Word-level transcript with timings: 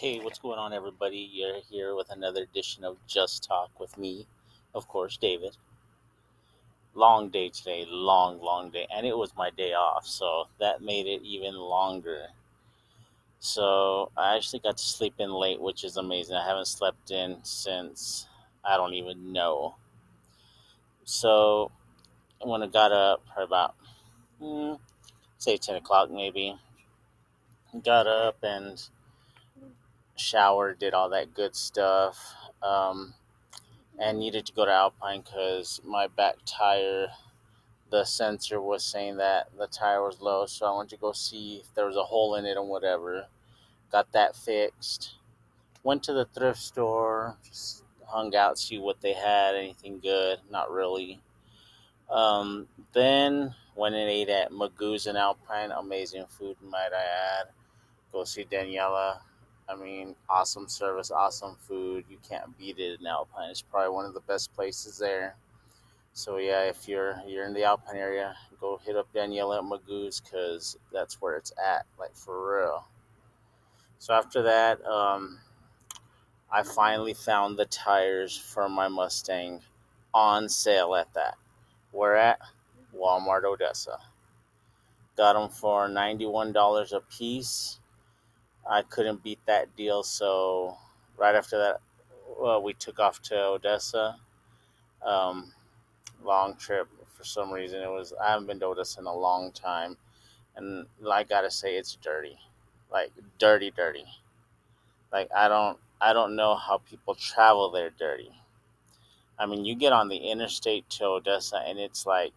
Hey, 0.00 0.18
what's 0.18 0.40
going 0.40 0.58
on, 0.58 0.72
everybody? 0.72 1.30
You're 1.32 1.60
here 1.70 1.94
with 1.94 2.10
another 2.10 2.42
edition 2.42 2.82
of 2.82 2.96
Just 3.06 3.44
Talk 3.44 3.78
with 3.78 3.96
me, 3.96 4.26
of 4.74 4.88
course, 4.88 5.16
David. 5.16 5.56
Long 6.94 7.28
day 7.28 7.48
today, 7.48 7.86
long, 7.88 8.40
long 8.40 8.70
day, 8.70 8.88
and 8.92 9.06
it 9.06 9.16
was 9.16 9.36
my 9.36 9.50
day 9.50 9.72
off, 9.72 10.04
so 10.04 10.46
that 10.58 10.82
made 10.82 11.06
it 11.06 11.22
even 11.22 11.54
longer. 11.54 12.26
So 13.38 14.10
I 14.16 14.34
actually 14.34 14.58
got 14.58 14.78
to 14.78 14.82
sleep 14.82 15.14
in 15.18 15.30
late, 15.30 15.60
which 15.60 15.84
is 15.84 15.96
amazing. 15.96 16.34
I 16.34 16.44
haven't 16.44 16.66
slept 16.66 17.12
in 17.12 17.38
since 17.44 18.26
I 18.64 18.76
don't 18.76 18.94
even 18.94 19.32
know. 19.32 19.76
So 21.04 21.70
when 22.40 22.64
I 22.64 22.66
got 22.66 22.90
up, 22.90 23.22
about 23.36 23.76
mm, 24.42 24.76
say 25.38 25.56
ten 25.56 25.76
o'clock 25.76 26.10
maybe, 26.10 26.58
got 27.84 28.08
up 28.08 28.38
and 28.42 28.84
showered, 30.16 30.78
did 30.78 30.94
all 30.94 31.10
that 31.10 31.34
good 31.34 31.54
stuff, 31.54 32.34
um, 32.62 33.14
and 33.98 34.18
needed 34.18 34.46
to 34.46 34.52
go 34.52 34.64
to 34.64 34.72
Alpine 34.72 35.22
because 35.22 35.80
my 35.84 36.06
back 36.06 36.36
tire, 36.46 37.08
the 37.90 38.04
sensor 38.04 38.60
was 38.60 38.84
saying 38.84 39.16
that 39.18 39.48
the 39.56 39.66
tire 39.66 40.02
was 40.02 40.20
low. 40.20 40.46
So 40.46 40.66
I 40.66 40.76
went 40.76 40.90
to 40.90 40.96
go 40.96 41.12
see 41.12 41.62
if 41.64 41.74
there 41.74 41.86
was 41.86 41.96
a 41.96 42.02
hole 42.02 42.34
in 42.36 42.44
it 42.44 42.56
or 42.56 42.66
whatever. 42.66 43.26
Got 43.92 44.12
that 44.12 44.34
fixed. 44.36 45.14
Went 45.82 46.02
to 46.04 46.12
the 46.12 46.24
thrift 46.24 46.58
store, 46.58 47.36
just 47.46 47.84
hung 48.06 48.34
out, 48.34 48.58
see 48.58 48.78
what 48.78 49.00
they 49.00 49.12
had, 49.12 49.54
anything 49.54 50.00
good. 50.00 50.38
Not 50.50 50.70
really. 50.70 51.20
Um, 52.10 52.68
then 52.92 53.54
went 53.76 53.94
and 53.94 54.08
ate 54.08 54.28
at 54.28 54.52
Magoo's 54.52 55.06
in 55.06 55.16
Alpine. 55.16 55.70
Amazing 55.70 56.26
food, 56.28 56.56
might 56.62 56.90
I 56.92 57.40
add. 57.40 57.48
Go 58.12 58.24
see 58.24 58.44
Daniela. 58.44 59.18
I 59.68 59.76
mean, 59.76 60.14
awesome 60.28 60.68
service, 60.68 61.10
awesome 61.10 61.56
food. 61.56 62.04
You 62.08 62.18
can't 62.28 62.56
beat 62.58 62.78
it 62.78 63.00
in 63.00 63.06
Alpine. 63.06 63.50
It's 63.50 63.62
probably 63.62 63.94
one 63.94 64.04
of 64.04 64.14
the 64.14 64.20
best 64.20 64.54
places 64.54 64.98
there. 64.98 65.36
So 66.12 66.36
yeah, 66.36 66.64
if 66.64 66.86
you're 66.86 67.20
you're 67.26 67.46
in 67.46 67.54
the 67.54 67.64
Alpine 67.64 67.96
area, 67.96 68.36
go 68.60 68.78
hit 68.84 68.96
up 68.96 69.12
Danielle 69.12 69.52
at 69.54 69.62
Magoo's 69.62 70.20
because 70.20 70.76
that's 70.92 71.20
where 71.20 71.36
it's 71.36 71.52
at, 71.58 71.86
like 71.98 72.14
for 72.14 72.58
real. 72.58 72.86
So 73.98 74.14
after 74.14 74.42
that, 74.42 74.84
um, 74.86 75.40
I 76.52 76.62
finally 76.62 77.14
found 77.14 77.58
the 77.58 77.64
tires 77.64 78.36
for 78.36 78.68
my 78.68 78.86
Mustang 78.86 79.62
on 80.12 80.48
sale 80.48 80.94
at 80.94 81.12
that. 81.14 81.36
Where 81.90 82.16
at? 82.16 82.38
Walmart 82.94 83.44
Odessa. 83.44 83.98
Got 85.16 85.32
them 85.34 85.48
for 85.48 85.88
$91 85.88 86.92
a 86.92 87.00
piece. 87.00 87.80
I 88.68 88.82
couldn't 88.82 89.22
beat 89.22 89.40
that 89.46 89.74
deal, 89.76 90.02
so 90.02 90.76
right 91.16 91.34
after 91.34 91.58
that, 91.58 91.80
well, 92.38 92.62
we 92.62 92.74
took 92.74 92.98
off 92.98 93.20
to 93.22 93.36
Odessa. 93.36 94.16
Um, 95.04 95.52
long 96.22 96.56
trip 96.56 96.88
for 97.16 97.24
some 97.24 97.52
reason. 97.52 97.80
It 97.80 97.90
was 97.90 98.12
I 98.22 98.30
haven't 98.30 98.46
been 98.46 98.60
to 98.60 98.66
Odessa 98.66 99.00
in 99.00 99.06
a 99.06 99.14
long 99.14 99.52
time, 99.52 99.96
and 100.56 100.86
I 101.10 101.24
gotta 101.24 101.50
say 101.50 101.76
it's 101.76 101.96
dirty, 101.96 102.38
like 102.90 103.12
dirty, 103.38 103.70
dirty. 103.70 104.06
Like 105.12 105.28
I 105.34 105.48
don't 105.48 105.78
I 106.00 106.12
don't 106.12 106.36
know 106.36 106.54
how 106.54 106.78
people 106.78 107.14
travel 107.14 107.70
there 107.70 107.90
dirty. 107.90 108.32
I 109.38 109.46
mean, 109.46 109.64
you 109.64 109.74
get 109.74 109.92
on 109.92 110.08
the 110.08 110.16
interstate 110.16 110.88
to 110.90 111.06
Odessa, 111.06 111.62
and 111.66 111.78
it's 111.78 112.06
like 112.06 112.34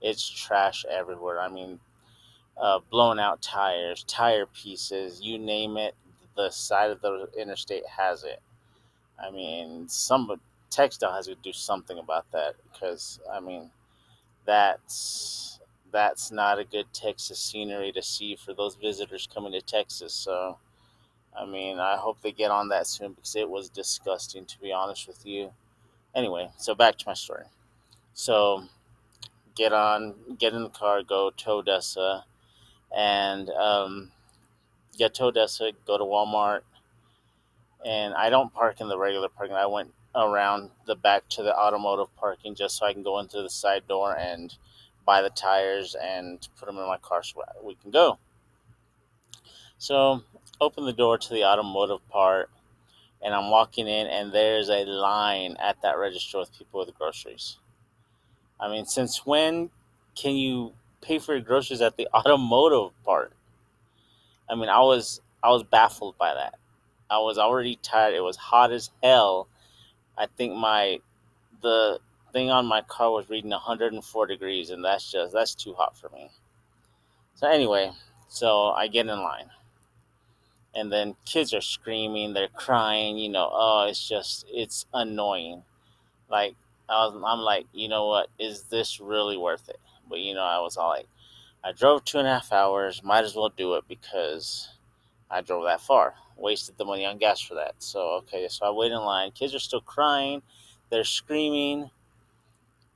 it's 0.00 0.28
trash 0.28 0.84
everywhere. 0.90 1.40
I 1.40 1.48
mean, 1.48 1.80
uh, 2.60 2.80
blown 2.90 3.18
out 3.18 3.40
tires, 3.40 4.04
tire 4.04 4.46
pieces, 4.46 5.20
you 5.22 5.38
name 5.38 5.76
it, 5.76 5.94
the 6.36 6.50
side 6.50 6.90
of 6.90 7.00
the 7.00 7.28
interstate 7.38 7.86
has 7.86 8.24
it. 8.24 8.40
I 9.22 9.30
mean, 9.30 9.88
some 9.88 10.30
TxDOT 10.70 11.14
has 11.14 11.26
to 11.26 11.34
do 11.36 11.52
something 11.52 11.98
about 11.98 12.30
that 12.32 12.54
because 12.72 13.20
I 13.32 13.40
mean, 13.40 13.70
that's 14.46 15.60
that's 15.90 16.30
not 16.30 16.58
a 16.58 16.64
good 16.64 16.86
Texas 16.92 17.40
scenery 17.40 17.92
to 17.92 18.02
see 18.02 18.36
for 18.36 18.52
those 18.52 18.76
visitors 18.76 19.28
coming 19.32 19.52
to 19.52 19.62
Texas. 19.62 20.12
So, 20.12 20.58
I 21.36 21.46
mean, 21.46 21.78
I 21.78 21.96
hope 21.96 22.20
they 22.20 22.32
get 22.32 22.50
on 22.50 22.68
that 22.68 22.86
soon 22.86 23.12
because 23.12 23.36
it 23.36 23.48
was 23.48 23.68
disgusting 23.70 24.44
to 24.46 24.60
be 24.60 24.72
honest 24.72 25.08
with 25.08 25.24
you. 25.24 25.52
Anyway, 26.14 26.50
so 26.58 26.74
back 26.74 26.98
to 26.98 27.04
my 27.06 27.14
story. 27.14 27.44
So, 28.14 28.64
get 29.54 29.72
on, 29.72 30.14
get 30.38 30.52
in 30.52 30.62
the 30.62 30.68
car, 30.68 31.02
go 31.02 31.30
to 31.30 31.50
Odessa 31.50 32.24
and 32.94 33.50
um, 33.50 34.10
get 34.96 35.14
to 35.14 35.24
Odessa, 35.24 35.72
go 35.86 35.98
to 35.98 36.04
Walmart, 36.04 36.60
and 37.84 38.14
I 38.14 38.30
don't 38.30 38.52
park 38.52 38.80
in 38.80 38.88
the 38.88 38.98
regular 38.98 39.28
parking. 39.28 39.56
I 39.56 39.66
went 39.66 39.92
around 40.14 40.70
the 40.86 40.96
back 40.96 41.28
to 41.28 41.42
the 41.42 41.56
automotive 41.56 42.14
parking 42.16 42.54
just 42.54 42.76
so 42.76 42.86
I 42.86 42.92
can 42.92 43.02
go 43.02 43.18
into 43.18 43.42
the 43.42 43.50
side 43.50 43.86
door 43.86 44.16
and 44.16 44.54
buy 45.06 45.22
the 45.22 45.30
tires 45.30 45.94
and 46.00 46.46
put 46.58 46.66
them 46.66 46.76
in 46.76 46.86
my 46.86 46.98
car 46.98 47.22
so 47.22 47.42
we 47.62 47.74
can 47.76 47.90
go. 47.90 48.18
So 49.78 50.22
open 50.60 50.84
the 50.84 50.92
door 50.92 51.18
to 51.18 51.32
the 51.32 51.44
automotive 51.44 52.06
part, 52.08 52.50
and 53.22 53.32
I'm 53.32 53.50
walking 53.50 53.86
in, 53.86 54.06
and 54.08 54.32
there's 54.32 54.68
a 54.68 54.84
line 54.84 55.56
at 55.62 55.80
that 55.82 55.98
register 55.98 56.38
with 56.38 56.56
people 56.56 56.80
with 56.84 56.94
groceries. 56.98 57.58
I 58.60 58.68
mean, 58.68 58.86
since 58.86 59.24
when 59.24 59.70
can 60.16 60.34
you 60.34 60.72
pay 61.00 61.18
for 61.18 61.34
your 61.34 61.42
groceries 61.42 61.80
at 61.80 61.96
the 61.96 62.08
automotive 62.14 62.92
part. 63.04 63.32
I 64.48 64.54
mean, 64.54 64.68
I 64.68 64.80
was 64.80 65.20
I 65.42 65.50
was 65.50 65.62
baffled 65.62 66.16
by 66.18 66.34
that. 66.34 66.54
I 67.10 67.18
was 67.18 67.38
already 67.38 67.78
tired. 67.82 68.14
It 68.14 68.20
was 68.20 68.36
hot 68.36 68.72
as 68.72 68.90
hell. 69.02 69.48
I 70.16 70.26
think 70.36 70.54
my 70.56 71.00
the 71.62 72.00
thing 72.32 72.50
on 72.50 72.66
my 72.66 72.82
car 72.82 73.10
was 73.10 73.30
reading 73.30 73.50
104 73.50 74.26
degrees, 74.26 74.70
and 74.70 74.84
that's 74.84 75.10
just 75.10 75.32
that's 75.32 75.54
too 75.54 75.74
hot 75.74 75.96
for 75.96 76.08
me. 76.10 76.30
So 77.34 77.48
anyway, 77.48 77.92
so 78.28 78.70
I 78.70 78.88
get 78.88 79.06
in 79.06 79.18
line, 79.18 79.50
and 80.74 80.92
then 80.92 81.16
kids 81.24 81.54
are 81.54 81.60
screaming, 81.60 82.34
they're 82.34 82.48
crying. 82.48 83.16
You 83.16 83.28
know, 83.30 83.48
oh, 83.52 83.86
it's 83.88 84.06
just 84.08 84.46
it's 84.48 84.86
annoying. 84.92 85.62
Like 86.30 86.54
I 86.88 87.06
was, 87.06 87.14
I'm 87.24 87.40
like, 87.40 87.66
you 87.72 87.88
know 87.88 88.06
what? 88.06 88.28
Is 88.38 88.64
this 88.64 89.00
really 89.00 89.36
worth 89.36 89.68
it? 89.68 89.80
But 90.08 90.20
you 90.20 90.34
know, 90.34 90.42
I 90.42 90.60
was 90.60 90.76
all 90.76 90.90
like, 90.90 91.08
I 91.64 91.72
drove 91.72 92.04
two 92.04 92.18
and 92.18 92.26
a 92.26 92.32
half 92.32 92.52
hours. 92.52 93.02
Might 93.02 93.24
as 93.24 93.34
well 93.34 93.52
do 93.54 93.74
it 93.74 93.84
because 93.88 94.68
I 95.30 95.40
drove 95.40 95.64
that 95.64 95.80
far. 95.80 96.14
Wasted 96.36 96.78
the 96.78 96.84
money 96.84 97.04
on 97.04 97.18
gas 97.18 97.40
for 97.40 97.54
that. 97.54 97.74
So 97.78 98.00
okay, 98.18 98.46
so 98.48 98.66
I 98.66 98.70
wait 98.70 98.92
in 98.92 98.98
line. 98.98 99.32
Kids 99.32 99.54
are 99.54 99.58
still 99.58 99.80
crying. 99.80 100.42
They're 100.90 101.04
screaming. 101.04 101.90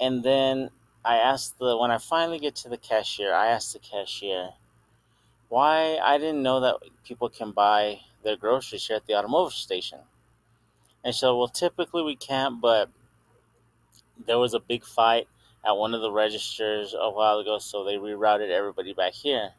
And 0.01 0.23
then 0.23 0.71
I 1.05 1.17
asked 1.17 1.59
the 1.59 1.77
when 1.77 1.91
I 1.91 1.99
finally 1.99 2.39
get 2.39 2.55
to 2.57 2.69
the 2.69 2.79
cashier, 2.79 3.35
I 3.35 3.49
asked 3.49 3.73
the 3.73 3.79
cashier 3.79 4.51
why 5.49 5.99
I 6.03 6.17
didn't 6.19 6.43
know 6.43 6.61
that 6.61 6.77
people 7.05 7.29
can 7.29 7.51
buy 7.51 8.01
their 8.25 8.37
groceries 8.37 8.87
here 8.87 8.97
at 8.97 9.07
the 9.07 9.15
automotive 9.15 9.53
station. 9.53 9.99
And 11.05 11.15
so, 11.15 11.37
well, 11.37 11.49
typically 11.49 12.03
we 12.03 12.17
can't, 12.17 12.61
but 12.61 12.89
there 14.27 14.39
was 14.39 14.55
a 14.55 14.61
big 14.61 14.85
fight 14.85 15.29
at 15.65 15.77
one 15.77 15.95
of 15.95 16.01
the 16.01 16.11
registers 16.11 16.95
a 16.99 17.11
while 17.11 17.39
ago, 17.39 17.59
so 17.59 17.85
they 17.85 17.95
rerouted 17.95 18.51
everybody 18.51 18.93
back 18.95 19.13
here. 19.13 19.51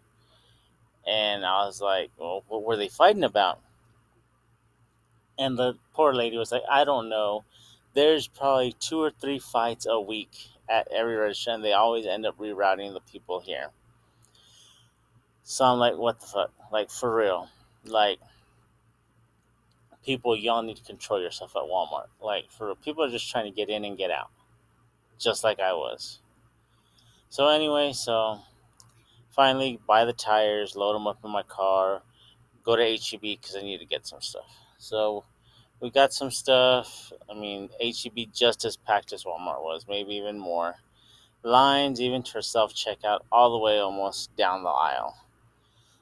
And 1.08 1.46
I 1.46 1.66
was 1.66 1.82
like, 1.82 2.12
well, 2.18 2.44
what 2.48 2.64
were 2.64 2.78
they 2.78 2.90
fighting 2.90 3.24
about? 3.24 3.60
And 5.38 5.58
the 5.58 5.76
poor 5.94 6.14
lady 6.14 6.38
was 6.38 6.52
like, 6.52 6.64
I 6.70 6.84
don't 6.84 7.10
know. 7.10 7.44
There's 7.94 8.28
probably 8.28 8.76
two 8.80 9.00
or 9.00 9.12
three 9.12 9.40
fights 9.40 9.86
a 9.90 10.00
week 10.00 10.32
at 10.70 10.88
every 10.92 11.16
register, 11.16 11.52
and 11.52 11.64
they 11.64 11.74
always 11.74 12.06
end 12.06 12.26
up 12.26 12.38
rerouting 12.38 12.94
the 12.94 13.02
people 13.02 13.40
here. 13.40 13.70
So 15.44 15.66
I'm 15.66 15.80
like, 15.80 15.98
what 15.98 16.20
the 16.20 16.26
fuck? 16.26 16.52
Like, 16.72 16.90
for 16.90 17.14
real. 17.14 17.50
Like, 17.86 18.20
people, 20.06 20.36
y'all 20.36 20.64
need 20.64 20.78
to 20.78 20.84
control 20.84 21.22
yourself 21.22 21.56
at 21.56 21.64
Walmart. 21.64 22.08
Like, 22.22 22.50
for 22.50 22.68
real. 22.68 22.76
people 22.76 23.04
are 23.04 23.10
just 23.10 23.30
trying 23.30 23.46
to 23.46 23.52
get 23.52 23.70
in 23.70 23.84
and 23.84 23.98
get 23.98 24.12
out 24.12 24.30
just 25.20 25.44
like 25.44 25.60
I 25.60 25.74
was. 25.74 26.20
So 27.30 27.48
anyway, 27.48 27.94
so 27.94 28.40
finally 29.32 29.80
buy 29.88 30.06
the 30.06 30.14
tires, 30.14 30.76
load 30.76 30.94
them 30.94 31.08
up 31.08 31.20
in 31.24 31.32
my 31.32 31.44
car, 31.44 32.02
go 32.64 32.76
to 32.76 32.84
HEB 32.84 33.22
because 33.22 33.56
I 33.56 33.62
need 33.62 33.80
to 33.80 33.86
get 33.86 34.06
some 34.06 34.22
stuff. 34.22 34.56
So 34.78 35.24
we 35.80 35.90
got 35.90 36.14
some 36.14 36.32
stuff. 36.32 37.12
I 37.30 37.34
mean, 37.34 37.70
HEB 37.82 38.34
just 38.34 38.66
as 38.66 38.78
packed 38.78 39.14
as 39.14 39.24
Walmart 39.24 39.62
was, 39.62 39.86
maybe 39.88 40.14
even 40.16 40.40
more. 40.40 40.76
Lines 41.44 42.00
even 42.00 42.24
to 42.24 42.42
self 42.42 42.74
checkout 42.74 43.20
all 43.32 43.52
the 43.52 43.58
way 43.58 43.80
almost 43.80 44.36
down 44.38 44.64
the 44.64 44.70
aisle. 44.70 45.18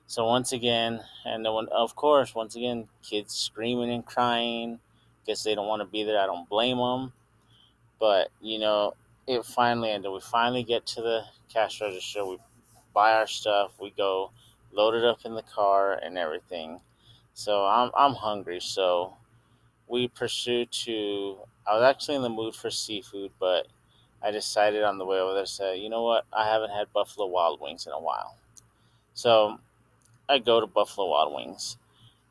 So 0.06 0.25
once 0.28 0.52
again, 0.52 1.02
and 1.25 1.46
then 1.46 1.68
of 1.72 1.96
course, 1.96 2.36
once 2.36 2.56
again, 2.56 2.90
kids 3.02 3.34
screaming 3.34 3.90
and 3.92 4.06
crying. 4.06 4.80
Guess 5.25 5.44
they 5.44 5.56
don't 5.56 5.68
want 5.68 5.81
to 5.81 5.88
be 5.88 6.04
there. 6.04 6.19
I 6.19 6.25
don't 6.25 6.50
blame 6.50 6.78
them. 6.78 7.13
But 8.00 8.30
you 8.42 8.60
know, 8.60 8.94
it 9.31 9.45
finally 9.45 9.92
ended. 9.92 10.12
We 10.12 10.19
finally 10.19 10.63
get 10.63 10.86
to 10.88 11.01
the 11.01 11.22
cash 11.51 11.81
register. 11.81 12.25
We 12.25 12.38
buy 12.94 13.13
our 13.13 13.28
stuff. 13.28 13.72
We 13.81 13.92
go 13.92 14.31
load 14.72 14.95
it 14.95 15.04
up 15.04 15.25
in 15.25 15.36
the 15.36 15.44
car 15.44 15.94
and 15.94 16.18
everything. 16.18 16.80
So 17.33 17.66
I'm 17.66 17.92
I'm 17.95 18.13
hungry. 18.13 18.60
So 18.60 19.13
we 19.88 20.07
pursue 20.07 20.66
to. 20.66 21.38
I 21.66 21.75
was 21.75 21.83
actually 21.83 22.16
in 22.16 22.24
the 22.24 22.30
mood 22.30 22.56
for 22.56 22.69
seafood, 22.69 23.31
but 23.39 23.68
I 24.24 24.31
decided 24.31 24.83
on 24.83 24.98
the 24.98 25.06
way 25.06 25.19
over 25.19 25.34
there, 25.34 25.45
say, 25.45 25.77
you 25.77 25.89
know 25.89 26.04
what? 26.04 26.25
I 26.34 26.48
haven't 26.48 26.72
had 26.72 26.92
Buffalo 26.94 27.27
Wild 27.27 27.62
Wings 27.62 27.88
in 27.88 27.94
a 27.94 28.00
while. 28.00 28.36
So 29.13 29.60
I 30.27 30.39
go 30.39 30.60
to 30.60 30.68
Buffalo 30.68 31.10
Wild 31.10 31.34
Wings. 31.34 31.77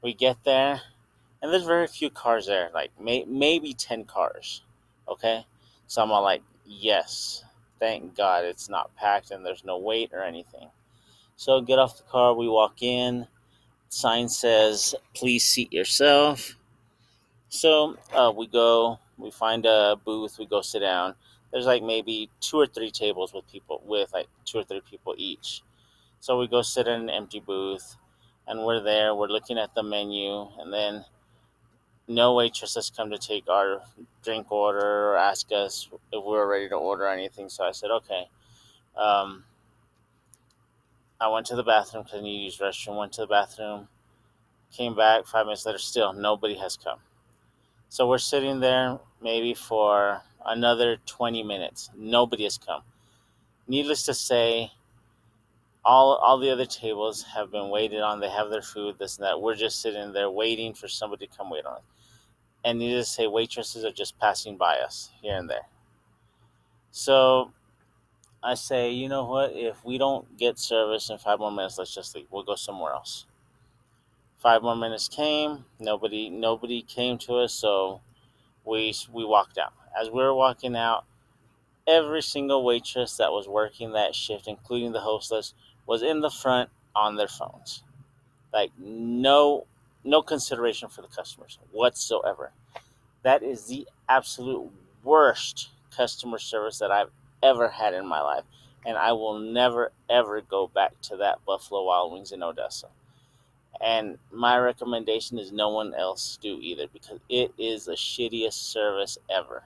We 0.02 0.14
get 0.14 0.44
there, 0.44 0.80
and 1.42 1.52
there's 1.52 1.64
very 1.64 1.86
few 1.86 2.10
cars 2.10 2.46
there, 2.46 2.70
like 2.72 2.90
may, 3.00 3.24
maybe 3.24 3.74
10 3.74 4.04
cars. 4.04 4.62
Okay? 5.08 5.44
So 5.86 6.02
I'm 6.02 6.12
all 6.12 6.22
like, 6.22 6.42
yes, 6.70 7.44
thank 7.80 8.16
God 8.16 8.44
it's 8.44 8.68
not 8.68 8.94
packed 8.94 9.32
and 9.32 9.44
there's 9.44 9.64
no 9.64 9.78
wait 9.78 10.10
or 10.12 10.22
anything. 10.22 10.68
So 11.36 11.60
get 11.60 11.78
off 11.78 11.96
the 11.96 12.04
car, 12.04 12.34
we 12.34 12.48
walk 12.48 12.82
in. 12.82 13.26
Sign 13.88 14.28
says, 14.28 14.94
please 15.14 15.44
seat 15.44 15.72
yourself. 15.72 16.56
So 17.48 17.96
uh, 18.14 18.32
we 18.34 18.46
go, 18.46 18.98
we 19.18 19.32
find 19.32 19.66
a 19.66 19.96
booth, 20.04 20.38
we 20.38 20.46
go 20.46 20.60
sit 20.60 20.80
down. 20.80 21.16
There's 21.50 21.66
like 21.66 21.82
maybe 21.82 22.30
two 22.40 22.58
or 22.58 22.66
three 22.66 22.92
tables 22.92 23.34
with 23.34 23.50
people, 23.50 23.82
with 23.84 24.12
like 24.14 24.28
two 24.44 24.58
or 24.58 24.64
three 24.64 24.82
people 24.88 25.14
each. 25.18 25.62
So 26.20 26.38
we 26.38 26.46
go 26.46 26.62
sit 26.62 26.86
in 26.86 27.00
an 27.00 27.10
empty 27.10 27.40
booth 27.40 27.96
and 28.46 28.64
we're 28.64 28.80
there, 28.80 29.14
we're 29.14 29.26
looking 29.26 29.58
at 29.58 29.74
the 29.74 29.82
menu, 29.82 30.46
and 30.58 30.72
then 30.72 31.04
no 32.10 32.34
waitress 32.34 32.74
has 32.74 32.90
come 32.90 33.10
to 33.10 33.18
take 33.18 33.48
our 33.48 33.82
drink 34.24 34.50
order 34.50 35.10
or 35.10 35.16
ask 35.16 35.52
us 35.52 35.88
if 36.12 36.24
we 36.24 36.32
were 36.32 36.48
ready 36.48 36.68
to 36.68 36.74
order 36.74 37.06
anything. 37.06 37.48
So 37.48 37.64
I 37.64 37.70
said, 37.70 37.90
okay. 37.90 38.28
Um, 38.96 39.44
I 41.20 41.28
went 41.28 41.46
to 41.46 41.56
the 41.56 41.62
bathroom 41.62 42.02
because 42.02 42.18
I 42.18 42.22
need 42.22 42.38
to 42.38 42.44
use 42.44 42.58
restroom. 42.58 42.98
Went 42.98 43.12
to 43.12 43.22
the 43.22 43.26
bathroom, 43.28 43.88
came 44.72 44.96
back 44.96 45.26
five 45.26 45.46
minutes 45.46 45.64
later. 45.64 45.78
Still, 45.78 46.12
nobody 46.12 46.56
has 46.56 46.76
come. 46.76 46.98
So 47.88 48.08
we're 48.08 48.18
sitting 48.18 48.60
there 48.60 48.98
maybe 49.22 49.54
for 49.54 50.22
another 50.44 50.96
20 51.06 51.42
minutes. 51.44 51.90
Nobody 51.96 52.44
has 52.44 52.58
come. 52.58 52.82
Needless 53.68 54.04
to 54.06 54.14
say, 54.14 54.72
all 55.84 56.16
all 56.16 56.38
the 56.38 56.50
other 56.50 56.66
tables 56.66 57.22
have 57.34 57.52
been 57.52 57.70
waited 57.70 58.00
on. 58.00 58.20
They 58.20 58.28
have 58.30 58.50
their 58.50 58.62
food, 58.62 58.98
this 58.98 59.18
and 59.18 59.26
that. 59.26 59.40
We're 59.40 59.54
just 59.54 59.80
sitting 59.80 60.12
there 60.12 60.30
waiting 60.30 60.74
for 60.74 60.88
somebody 60.88 61.26
to 61.26 61.36
come 61.36 61.50
wait 61.50 61.64
on 61.64 61.74
us. 61.76 61.82
And 62.64 62.78
needless 62.78 63.08
to 63.08 63.14
say, 63.14 63.26
waitresses 63.26 63.84
are 63.84 63.92
just 63.92 64.18
passing 64.18 64.56
by 64.56 64.76
us 64.78 65.10
here 65.22 65.36
and 65.36 65.48
there. 65.48 65.68
So 66.90 67.52
I 68.42 68.54
say, 68.54 68.90
you 68.90 69.08
know 69.08 69.24
what? 69.24 69.52
If 69.52 69.84
we 69.84 69.98
don't 69.98 70.36
get 70.36 70.58
service 70.58 71.10
in 71.10 71.18
five 71.18 71.38
more 71.38 71.52
minutes, 71.52 71.78
let's 71.78 71.94
just 71.94 72.14
leave. 72.14 72.26
We'll 72.30 72.42
go 72.42 72.54
somewhere 72.56 72.92
else. 72.92 73.26
Five 74.38 74.62
more 74.62 74.76
minutes 74.76 75.08
came. 75.08 75.64
Nobody, 75.78 76.30
nobody 76.30 76.82
came 76.82 77.18
to 77.18 77.34
us, 77.34 77.52
so 77.52 78.00
we 78.64 78.94
we 79.12 79.24
walked 79.24 79.58
out. 79.58 79.72
As 79.98 80.08
we 80.08 80.22
were 80.22 80.34
walking 80.34 80.76
out, 80.76 81.04
every 81.86 82.22
single 82.22 82.64
waitress 82.64 83.16
that 83.18 83.32
was 83.32 83.48
working 83.48 83.92
that 83.92 84.14
shift, 84.14 84.46
including 84.46 84.92
the 84.92 85.00
hostess, 85.00 85.54
was 85.86 86.02
in 86.02 86.20
the 86.20 86.30
front 86.30 86.70
on 86.94 87.16
their 87.16 87.28
phones. 87.28 87.82
Like 88.52 88.70
no 88.78 89.66
no 90.04 90.22
consideration 90.22 90.88
for 90.88 91.02
the 91.02 91.08
customers 91.08 91.58
whatsoever. 91.72 92.52
That 93.22 93.42
is 93.42 93.66
the 93.66 93.86
absolute 94.08 94.70
worst 95.02 95.70
customer 95.94 96.38
service 96.38 96.78
that 96.78 96.90
I've 96.90 97.10
ever 97.42 97.68
had 97.68 97.94
in 97.94 98.06
my 98.06 98.20
life. 98.20 98.44
And 98.86 98.96
I 98.96 99.12
will 99.12 99.38
never, 99.38 99.92
ever 100.08 100.40
go 100.40 100.66
back 100.66 100.98
to 101.02 101.16
that 101.16 101.44
Buffalo 101.44 101.84
Wild 101.84 102.12
Wings 102.12 102.32
in 102.32 102.42
Odessa. 102.42 102.88
And 103.80 104.18
my 104.32 104.58
recommendation 104.58 105.38
is 105.38 105.52
no 105.52 105.68
one 105.70 105.94
else 105.94 106.38
do 106.40 106.58
either 106.60 106.86
because 106.92 107.18
it 107.28 107.52
is 107.58 107.84
the 107.84 107.92
shittiest 107.92 108.54
service 108.54 109.18
ever. 109.30 109.64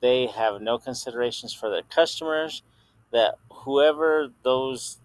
They 0.00 0.26
have 0.26 0.60
no 0.60 0.78
considerations 0.78 1.54
for 1.54 1.70
their 1.70 1.82
customers, 1.82 2.62
that 3.12 3.36
whoever 3.50 4.28
those 4.42 4.98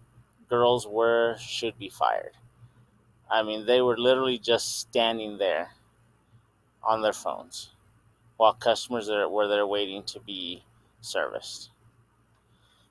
girls 0.48 0.86
were 0.86 1.36
should 1.38 1.78
be 1.78 1.88
fired. 1.88 2.32
I 3.32 3.42
mean, 3.42 3.64
they 3.64 3.80
were 3.80 3.96
literally 3.96 4.38
just 4.38 4.78
standing 4.78 5.38
there 5.38 5.70
on 6.84 7.00
their 7.00 7.14
phones 7.14 7.70
while 8.36 8.52
customers 8.52 9.08
are, 9.08 9.26
were 9.26 9.48
there 9.48 9.66
waiting 9.66 10.02
to 10.02 10.20
be 10.20 10.62
serviced. 11.00 11.70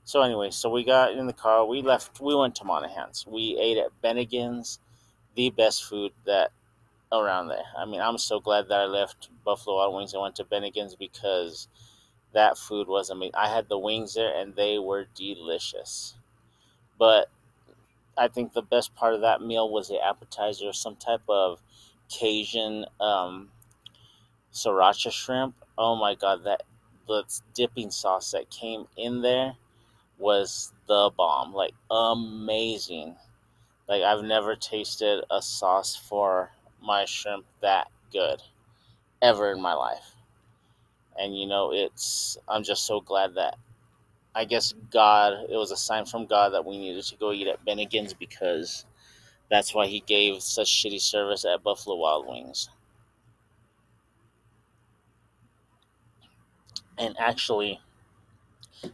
So 0.04 0.24
anyway, 0.24 0.50
so 0.50 0.70
we 0.70 0.84
got 0.84 1.14
in 1.14 1.28
the 1.28 1.34
car. 1.34 1.66
We 1.66 1.84
left. 1.84 2.20
We 2.20 2.36
went 2.36 2.56
to 2.56 2.64
Monaghan's. 2.64 3.28
We 3.28 3.56
ate 3.62 3.78
at 3.78 3.92
Bennigan's, 4.04 4.80
the 5.36 5.52
best 5.52 5.84
food 5.84 6.12
that 6.26 6.52
around 7.12 7.50
there. 7.50 7.66
I 7.78 7.86
mean, 7.86 8.02
I'm 8.02 8.18
so 8.18 8.40
glad 8.40 8.68
that 8.70 8.80
I 8.80 8.86
left 8.86 9.30
Buffalo 9.46 9.78
Wild 9.78 9.96
Wings 9.96 10.14
and 10.14 10.24
went 10.24 10.36
to 10.38 10.44
Bennigan's 10.44 10.96
because 10.96 11.68
that 12.34 12.58
food 12.58 12.88
was 12.88 13.12
amazing. 13.12 13.36
I 13.36 13.48
had 13.48 13.70
the 13.70 13.78
wings 13.78 14.16
there 14.16 14.36
and 14.36 14.56
they 14.56 14.80
were 14.80 15.06
delicious. 15.16 16.16
But 16.98 17.30
I 18.22 18.28
think 18.28 18.54
the 18.54 18.62
best 18.62 18.94
part 18.94 19.16
of 19.16 19.22
that 19.22 19.42
meal 19.42 19.68
was 19.68 19.88
the 19.88 20.00
appetizer, 20.00 20.72
some 20.74 20.96
type 20.96 21.24
of 21.28 21.60
Cajun 22.08 22.86
um, 23.00 23.50
sriracha 24.54 25.12
shrimp. 25.12 25.56
Oh 25.76 25.96
my 25.96 26.14
god, 26.14 26.44
that 26.44 26.62
the 27.08 27.24
dipping 27.56 27.90
sauce 27.90 28.30
that 28.32 28.52
came 28.52 28.86
in 28.96 29.24
there 29.24 29.56
was 30.20 30.72
the 30.88 31.10
bomb. 31.18 31.52
Like 31.52 31.74
amazing. 31.90 33.16
Like 33.90 34.04
I've 34.04 34.24
never 34.24 34.56
tasted 34.56 35.24
a 35.32 35.42
sauce 35.42 35.96
for 35.96 36.52
my 36.80 37.06
shrimp 37.06 37.46
that 37.62 37.88
good 38.14 38.40
ever 39.20 39.52
in 39.52 39.60
my 39.60 39.74
life. 39.74 40.16
And 41.18 41.36
you 41.36 41.48
know, 41.48 41.72
it's 41.74 42.38
I'm 42.48 42.62
just 42.62 42.86
so 42.86 43.02
glad 43.02 43.34
that 43.34 43.58
I 44.34 44.46
guess 44.46 44.74
God 44.92 45.34
it 45.50 45.56
was 45.56 45.72
a 45.72 45.78
sign 45.78 46.06
from 46.06 46.26
God 46.26 46.50
that 46.54 46.66
we 46.66 46.78
needed 46.78 47.04
to 47.04 47.18
go 47.18 47.32
eat 47.32 47.48
at 47.48 47.66
Bennigan's 47.66 48.14
because 48.14 48.86
that's 49.50 49.76
why 49.76 49.88
he 49.88 50.00
gave 50.02 50.42
such 50.42 50.68
shitty 50.68 51.02
service 51.02 51.44
at 51.44 51.64
Buffalo 51.64 51.98
Wild 51.98 52.28
Wings. 52.28 52.70
And 56.98 57.16
actually, 57.20 57.80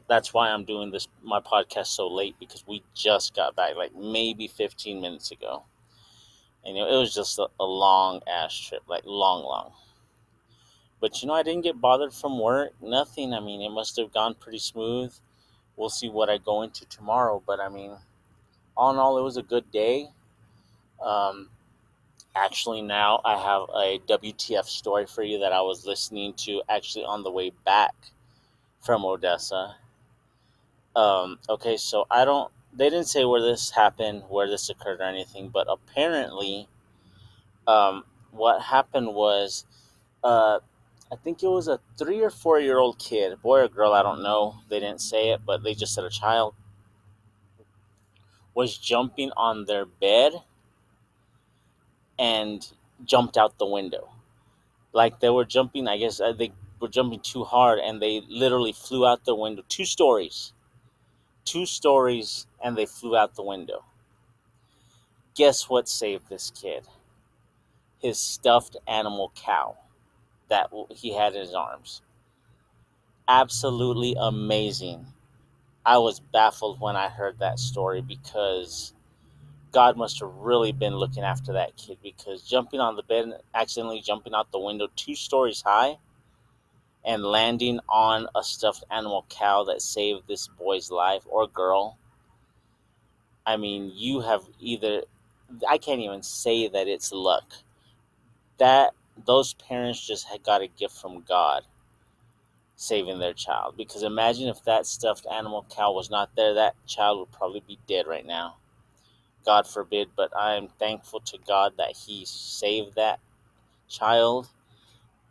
that's 0.08 0.34
why 0.34 0.50
I'm 0.50 0.66
doing 0.66 0.92
this 0.92 1.08
my 1.22 1.40
podcast 1.40 1.88
so 1.88 2.08
late 2.08 2.36
because 2.40 2.66
we 2.68 2.84
just 2.96 3.36
got 3.36 3.56
back 3.56 3.76
like 3.76 3.96
maybe 3.96 4.48
15 4.48 5.02
minutes 5.02 5.32
ago. 5.32 5.64
And 6.66 6.76
you 6.76 6.84
know, 6.84 6.90
it 6.90 6.98
was 6.98 7.14
just 7.14 7.38
a, 7.38 7.48
a 7.60 7.66
long 7.66 8.22
ass 8.28 8.58
trip, 8.58 8.82
like 8.88 9.04
long, 9.06 9.44
long. 9.44 9.72
But 11.00 11.22
you 11.22 11.28
know, 11.28 11.36
I 11.36 11.44
didn't 11.44 11.62
get 11.64 11.80
bothered 11.80 12.14
from 12.14 12.40
work, 12.40 12.72
nothing. 12.82 13.34
I 13.34 13.40
mean, 13.40 13.62
it 13.62 13.70
must 13.70 13.98
have 13.98 14.12
gone 14.12 14.36
pretty 14.36 14.60
smooth. 14.60 15.14
We'll 15.78 15.90
see 15.90 16.10
what 16.10 16.30
I 16.30 16.38
go 16.38 16.64
into 16.64 16.86
tomorrow. 16.86 17.42
But 17.46 17.60
I 17.60 17.70
mean, 17.70 17.92
all 18.76 18.92
in 18.92 18.98
all, 18.98 19.18
it 19.18 19.24
was 19.24 19.38
a 19.38 19.44
good 19.44 19.72
day. 19.72 20.10
Um, 21.02 21.50
actually, 22.36 22.82
now 22.82 23.22
I 23.24 23.38
have 23.38 23.64
a 23.70 24.00
WTF 24.08 24.66
story 24.66 25.06
for 25.06 25.24
you 25.24 25.40
that 25.40 25.54
I 25.54 25.62
was 25.62 25.86
listening 25.86 26.34
to 26.46 26.62
actually 26.68 27.06
on 27.06 27.24
the 27.24 27.32
way 27.32 27.52
back 27.66 27.96
from 28.82 29.06
Odessa. 29.06 29.76
Um, 30.96 31.40
okay, 31.50 31.78
so 31.78 32.06
I 32.10 32.26
don't. 32.26 32.52
They 32.74 32.90
didn't 32.90 33.08
say 33.08 33.26
where 33.26 33.42
this 33.42 33.72
happened, 33.72 34.24
where 34.30 34.48
this 34.48 34.70
occurred, 34.70 35.00
or 35.00 35.04
anything. 35.04 35.50
But 35.50 35.68
apparently, 35.70 36.68
um, 37.68 38.04
what 38.32 38.62
happened 38.62 39.14
was, 39.14 39.66
uh, 40.24 40.60
I 41.12 41.16
think 41.16 41.42
it 41.42 41.48
was 41.48 41.68
a 41.68 41.80
three 41.98 42.22
or 42.22 42.30
four 42.30 42.60
year 42.60 42.80
old 42.80 43.00
kid, 43.00 43.42
boy 43.42 43.62
or 43.62 43.68
girl, 43.70 43.94
I 43.94 44.04
don't 44.04 44.22
know. 44.22 44.56
They 44.70 44.80
didn't 44.80 45.02
say 45.02 45.30
it, 45.30 45.42
but 45.46 45.64
they 45.64 45.74
just 45.74 45.94
said 45.94 46.04
a 46.04 46.10
child 46.10 46.54
was 48.54 48.76
jumping 48.76 49.32
on 49.38 49.66
their 49.66 49.86
bed 49.86 50.34
and 52.18 52.68
jumped 53.06 53.38
out 53.38 53.60
the 53.60 53.68
window. 53.68 54.10
Like 54.94 55.20
they 55.20 55.30
were 55.30 55.46
jumping, 55.46 55.88
I 55.88 55.98
guess 55.98 56.20
uh, 56.20 56.34
they 56.34 56.52
were 56.80 56.88
jumping 56.88 57.20
too 57.20 57.44
hard 57.44 57.78
and 57.78 58.02
they 58.02 58.22
literally 58.28 58.74
flew 58.74 59.06
out 59.06 59.26
the 59.26 59.36
window, 59.36 59.64
two 59.70 59.86
stories. 59.86 60.54
Two 61.46 61.68
stories 61.68 62.48
and 62.62 62.76
they 62.76 62.88
flew 62.88 63.16
out 63.16 63.36
the 63.36 63.44
window. 63.44 63.86
Guess 65.36 65.70
what 65.70 65.88
saved 65.88 66.28
this 66.28 66.50
kid? 66.50 66.88
His 68.00 68.18
stuffed 68.18 68.76
animal 68.88 69.32
cow 69.36 69.78
that 70.50 70.70
he 70.90 71.14
had 71.14 71.34
in 71.34 71.42
his 71.42 71.54
arms. 71.54 72.02
Absolutely 73.28 74.16
amazing. 74.18 75.06
I 75.86 75.98
was 75.98 76.20
baffled 76.20 76.80
when 76.80 76.96
I 76.96 77.10
heard 77.10 77.40
that 77.40 77.60
story 77.60 78.02
because 78.02 78.94
God 79.72 79.98
must 79.98 80.20
have 80.20 80.34
really 80.36 80.72
been 80.72 80.96
looking 80.96 81.24
after 81.24 81.54
that 81.54 81.76
kid 81.78 81.98
because 82.02 82.42
jumping 82.42 82.80
on 82.80 82.96
the 82.96 83.04
bed, 83.04 83.26
and 83.26 83.34
accidentally 83.54 84.02
jumping 84.02 84.34
out 84.34 84.52
the 84.52 84.60
window 84.60 84.88
two 84.96 85.16
stories 85.16 85.62
high, 85.66 85.98
and 87.06 87.24
landing 87.24 87.80
on 87.88 88.28
a 88.36 88.44
stuffed 88.44 88.84
animal 88.92 89.26
cow 89.30 89.64
that 89.66 89.82
saved 89.82 90.28
this 90.28 90.48
boy's 90.48 90.92
life 90.92 91.24
or 91.28 91.48
girl. 91.48 91.98
I 93.46 93.58
mean, 93.58 93.92
you 93.96 94.22
have 94.22 94.44
either 94.60 95.04
I 95.68 95.78
can't 95.78 96.02
even 96.02 96.24
say 96.24 96.68
that 96.68 96.88
it's 96.88 97.12
luck. 97.12 97.54
That 98.58 98.94
those 99.26 99.54
parents 99.54 100.06
just 100.06 100.28
had 100.28 100.44
got 100.44 100.62
a 100.62 100.68
gift 100.68 100.96
from 100.96 101.24
God 101.28 101.64
saving 102.76 103.20
their 103.20 103.34
child. 103.34 103.76
Because 103.78 104.04
imagine 104.04 104.48
if 104.48 104.64
that 104.64 104.86
stuffed 104.86 105.26
animal 105.32 105.66
cow 105.70 105.92
was 105.92 106.10
not 106.10 106.36
there, 106.36 106.54
that 106.54 106.76
child 106.86 107.20
would 107.20 107.32
probably 107.32 107.64
be 107.68 107.80
dead 107.88 108.08
right 108.08 108.26
now. 108.26 108.56
God 109.46 109.68
forbid, 109.68 110.10
but 110.16 110.36
I 110.36 110.56
am 110.56 110.68
thankful 110.68 111.22
to 111.22 111.38
God 111.48 111.74
that 111.78 111.96
He 111.96 112.26
saved 112.26 112.96
that 112.96 113.20
child 113.88 114.50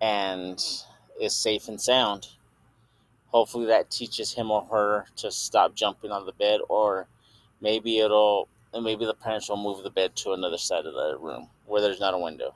and 0.01 0.63
is 1.21 1.35
safe 1.35 1.69
and 1.69 1.81
sound. 1.81 2.29
Hopefully, 3.29 3.67
that 3.67 3.91
teaches 3.91 4.33
him 4.33 4.51
or 4.51 4.65
her 4.71 5.05
to 5.17 5.31
stop 5.31 5.75
jumping 5.75 6.11
on 6.11 6.25
the 6.25 6.33
bed, 6.33 6.61
or 6.69 7.07
maybe 7.61 7.99
it'll, 7.99 8.49
and 8.73 8.85
maybe 8.85 9.05
the 9.05 9.15
parents 9.15 9.49
will 9.49 9.57
move 9.57 9.83
the 9.83 9.91
bed 9.91 10.17
to 10.17 10.33
another 10.33 10.57
side 10.57 10.87
of 10.87 10.95
the 10.95 11.19
room 11.19 11.49
where 11.67 11.83
there's 11.83 12.01
not 12.01 12.15
a 12.15 12.19
window 12.19 12.55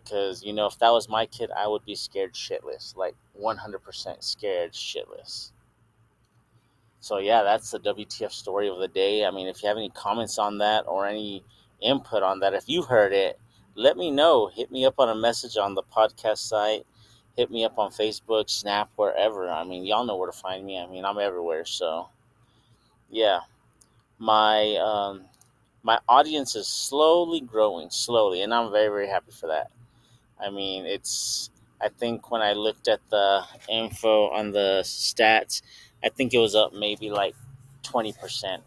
because 0.00 0.42
you 0.42 0.52
know 0.52 0.66
if 0.66 0.76
that 0.80 0.90
was 0.90 1.08
my 1.08 1.24
kid 1.24 1.50
i 1.56 1.68
would 1.68 1.84
be 1.84 1.94
scared 1.94 2.34
shitless 2.34 2.96
like 2.96 3.14
100% 3.40 4.24
scared 4.24 4.72
shitless. 4.72 5.52
So 7.00 7.18
yeah 7.18 7.42
that's 7.44 7.70
the 7.70 7.78
wtf 7.78 8.32
story 8.32 8.68
of 8.68 8.78
the 8.78 8.88
day. 8.88 9.24
I 9.24 9.30
mean 9.30 9.46
if 9.46 9.62
you 9.62 9.68
have 9.68 9.76
any 9.76 9.90
comments 9.90 10.38
on 10.38 10.58
that 10.58 10.84
or 10.88 11.06
any 11.06 11.44
input 11.80 12.22
on 12.24 12.40
that 12.40 12.54
if 12.54 12.68
you 12.68 12.82
heard 12.82 13.12
it 13.12 13.38
let 13.76 13.96
me 13.96 14.10
know. 14.10 14.48
Hit 14.54 14.70
me 14.70 14.84
up 14.84 14.94
on 14.98 15.08
a 15.08 15.14
message 15.14 15.56
on 15.56 15.74
the 15.74 15.82
podcast 15.82 16.38
site. 16.38 16.86
Hit 17.36 17.50
me 17.50 17.64
up 17.64 17.78
on 17.78 17.90
facebook 17.90 18.50
snap 18.50 18.90
wherever. 18.96 19.48
I 19.48 19.62
mean 19.62 19.84
y'all 19.84 20.04
know 20.04 20.16
where 20.16 20.30
to 20.30 20.36
find 20.36 20.66
me. 20.66 20.78
I 20.78 20.86
mean 20.86 21.04
i'm 21.04 21.18
everywhere. 21.18 21.64
So 21.64 22.08
yeah 23.10 23.40
my 24.18 24.76
um 24.76 25.24
my 25.82 25.98
audience 26.08 26.56
is 26.56 26.66
slowly 26.66 27.40
growing 27.40 27.90
slowly 27.90 28.42
and 28.42 28.54
i'm 28.54 28.70
very 28.70 28.88
very 28.88 29.08
happy 29.08 29.32
for 29.32 29.48
that 29.48 29.70
I 30.40 30.50
mean, 30.50 30.86
it's. 30.86 31.50
I 31.80 31.88
think 31.88 32.30
when 32.30 32.40
I 32.40 32.52
looked 32.52 32.88
at 32.88 33.00
the 33.10 33.42
info 33.68 34.28
on 34.30 34.52
the 34.52 34.80
stats, 34.84 35.60
I 36.02 36.08
think 36.08 36.32
it 36.32 36.38
was 36.38 36.54
up 36.54 36.72
maybe 36.72 37.10
like 37.10 37.34
twenty 37.82 38.12
percent. 38.12 38.62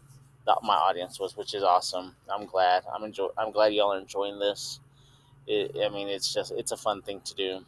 That 0.46 0.58
my 0.62 0.74
audience 0.74 1.20
was, 1.20 1.36
which 1.36 1.54
is 1.54 1.62
awesome. 1.62 2.14
I'm 2.32 2.46
glad. 2.46 2.84
I'm 2.92 3.04
enjoy. 3.04 3.28
I'm 3.36 3.50
glad 3.52 3.74
y'all 3.74 3.92
are 3.92 3.98
enjoying 3.98 4.38
this. 4.38 4.80
It, 5.46 5.76
I 5.84 5.88
mean, 5.88 6.08
it's 6.08 6.32
just 6.32 6.52
it's 6.52 6.72
a 6.72 6.76
fun 6.76 7.02
thing 7.02 7.20
to 7.22 7.34
do. 7.34 7.64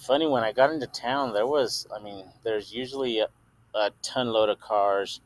Funny 0.00 0.26
when 0.26 0.42
I 0.42 0.52
got 0.52 0.70
into 0.70 0.86
town, 0.86 1.32
there 1.32 1.46
was. 1.46 1.86
I 1.94 2.02
mean, 2.02 2.26
there's 2.44 2.72
usually 2.72 3.20
a, 3.20 3.28
a 3.74 3.90
ton 4.02 4.28
load 4.28 4.50
of 4.50 4.60
cars 4.60 5.20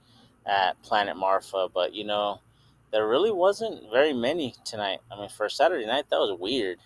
at 0.47 0.81
Planet 0.83 1.17
Marfa, 1.17 1.69
but 1.73 1.93
you 1.93 2.05
know, 2.05 2.41
there 2.91 3.07
really 3.07 3.31
wasn't 3.31 3.91
very 3.91 4.13
many 4.13 4.55
tonight. 4.65 5.01
I 5.11 5.19
mean, 5.19 5.29
for 5.29 5.49
Saturday 5.49 5.87
night, 5.87 6.07
that 6.11 6.19
was 6.19 6.37
weird. 6.39 6.79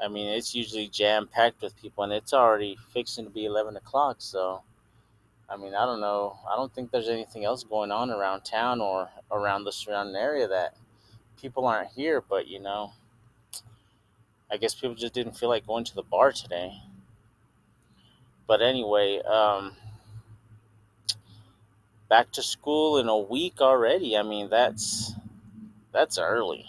I 0.00 0.08
mean, 0.08 0.28
it's 0.28 0.54
usually 0.54 0.88
jam 0.88 1.28
packed 1.28 1.62
with 1.62 1.80
people, 1.80 2.04
and 2.04 2.12
it's 2.12 2.32
already 2.32 2.76
fixing 2.92 3.24
to 3.24 3.30
be 3.30 3.46
11 3.46 3.76
o'clock. 3.76 4.16
So, 4.18 4.62
I 5.48 5.56
mean, 5.56 5.74
I 5.74 5.84
don't 5.86 6.00
know. 6.00 6.38
I 6.50 6.56
don't 6.56 6.72
think 6.72 6.90
there's 6.90 7.08
anything 7.08 7.44
else 7.44 7.64
going 7.64 7.90
on 7.90 8.10
around 8.10 8.42
town 8.42 8.80
or 8.80 9.08
around 9.30 9.64
the 9.64 9.72
surrounding 9.72 10.16
area 10.16 10.46
that 10.48 10.76
people 11.40 11.66
aren't 11.66 11.90
here. 11.90 12.20
But, 12.20 12.46
you 12.46 12.60
know, 12.60 12.92
I 14.50 14.56
guess 14.56 14.74
people 14.74 14.94
just 14.94 15.14
didn't 15.14 15.36
feel 15.36 15.48
like 15.48 15.66
going 15.66 15.84
to 15.84 15.94
the 15.94 16.02
bar 16.02 16.32
today. 16.32 16.72
But 18.46 18.62
anyway, 18.62 19.20
um, 19.22 19.76
back 22.08 22.30
to 22.32 22.42
school 22.42 22.98
in 22.98 23.08
a 23.08 23.18
week 23.18 23.60
already. 23.60 24.16
I 24.16 24.22
mean, 24.22 24.48
that's 24.50 25.14
that's 25.92 26.18
early. 26.18 26.66